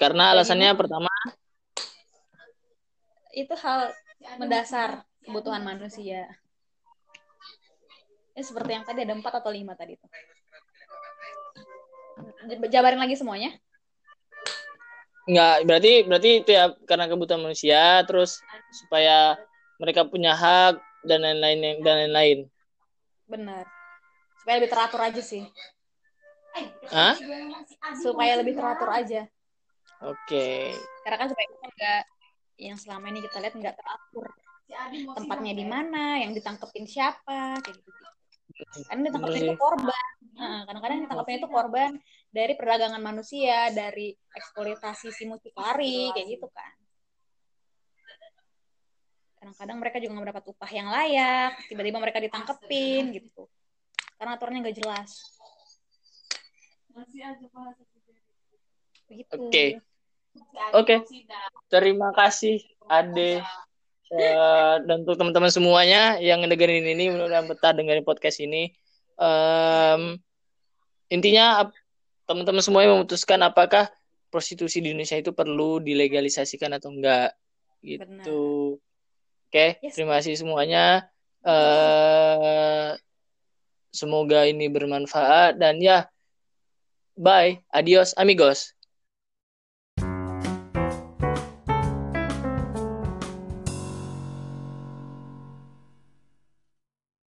Karena 0.00 0.32
alasannya 0.32 0.72
Jadi, 0.72 0.80
pertama 0.80 1.12
itu 3.36 3.52
hal 3.60 3.92
mendasar 4.40 5.04
kebutuhan 5.28 5.60
manusia. 5.60 6.24
Ya, 8.32 8.40
seperti 8.40 8.80
yang 8.80 8.88
tadi 8.88 9.04
ada 9.04 9.12
empat 9.12 9.44
atau 9.44 9.52
lima 9.52 9.76
tadi 9.76 10.00
itu. 10.00 10.06
Jabarin 12.72 12.96
lagi 12.96 13.20
semuanya. 13.20 13.52
Enggak, 15.26 15.56
berarti 15.66 15.92
berarti 16.06 16.30
itu 16.38 16.50
ya 16.54 16.70
karena 16.86 17.10
kebutuhan 17.10 17.42
manusia 17.42 18.06
terus 18.06 18.38
supaya 18.70 19.34
mereka 19.82 20.06
punya 20.06 20.38
hak 20.38 20.78
dan 21.02 21.26
lain-lain 21.26 21.82
dan 21.82 21.94
lain-lain. 22.06 22.38
Benar. 23.26 23.66
Supaya 24.42 24.54
lebih 24.62 24.70
teratur 24.70 25.00
aja 25.02 25.22
sih. 25.22 25.42
Hah? 26.94 27.18
Supaya 27.98 28.38
lebih 28.38 28.54
teratur 28.54 28.86
aja. 28.86 29.26
Oke. 30.06 30.14
Okay. 30.30 30.62
Karena 31.02 31.16
kan 31.18 31.28
supaya 31.34 31.46
kita 31.50 31.66
enggak 31.74 32.02
yang 32.56 32.76
selama 32.80 33.06
ini 33.12 33.20
kita 33.26 33.36
lihat 33.42 33.54
nggak 33.58 33.76
teratur 33.76 34.26
tempatnya 35.14 35.52
di 35.54 35.66
mana, 35.66 36.18
yang 36.18 36.34
ditangkepin 36.34 36.86
siapa, 36.90 37.58
kayak 37.62 37.76
gitu. 37.76 37.90
Karena 38.88 39.02
ditangkapnya 39.10 39.40
itu 39.46 39.54
korban. 39.54 40.15
Nah, 40.36 40.68
kadang-kadang 40.68 40.98
ditangkapnya 41.08 41.36
itu 41.40 41.48
korban 41.48 41.90
dari 42.28 42.52
perdagangan 42.52 43.00
manusia, 43.00 43.72
dari 43.72 44.12
eksploitasi 44.36 45.08
si 45.08 45.24
mucikari, 45.24 46.12
kayak 46.12 46.28
gitu 46.36 46.46
kan. 46.52 46.72
Kadang-kadang 49.40 49.76
mereka 49.80 49.96
juga 49.96 50.10
nggak 50.12 50.24
mendapat 50.28 50.44
upah 50.52 50.70
yang 50.72 50.88
layak, 50.92 51.52
tiba-tiba 51.72 51.98
mereka 51.98 52.18
ditangkepin 52.20 53.16
gitu. 53.16 53.48
Karena 54.20 54.36
aturannya 54.36 54.60
nggak 54.68 54.76
jelas. 54.76 55.10
Oke. 56.96 57.16
Okay. 59.28 59.68
Oke. 60.76 60.96
Okay. 60.98 60.98
Terima 61.72 62.12
kasih 62.12 62.60
Ade 62.88 63.40
uh, 64.12 64.76
dan 64.84 65.02
untuk 65.02 65.16
teman-teman 65.18 65.50
semuanya 65.50 66.16
yang 66.20 66.44
ngedengerin 66.44 66.86
ini 66.86 67.12
mudah-mudahan 67.12 67.46
betah 67.48 67.72
dengerin 67.72 68.04
podcast 68.06 68.38
ini. 68.40 68.72
Um, 69.16 70.20
intinya 71.08 71.66
teman-teman 72.26 72.62
semuanya 72.62 72.98
memutuskan 72.98 73.40
apakah 73.42 73.88
prostitusi 74.28 74.84
di 74.84 74.92
Indonesia 74.92 75.16
itu 75.16 75.32
perlu 75.32 75.80
dilegalisasikan 75.80 76.76
atau 76.76 76.92
enggak 76.92 77.32
gitu. 77.80 78.76
Oke, 79.46 79.48
okay, 79.48 79.70
yes. 79.80 79.94
terima 79.96 80.18
kasih 80.20 80.36
semuanya. 80.36 81.08
Uh, 81.46 82.92
semoga 83.94 84.44
ini 84.44 84.68
bermanfaat 84.68 85.56
dan 85.56 85.80
ya 85.80 86.10
bye, 87.16 87.64
adios 87.72 88.12
amigos. 88.20 88.75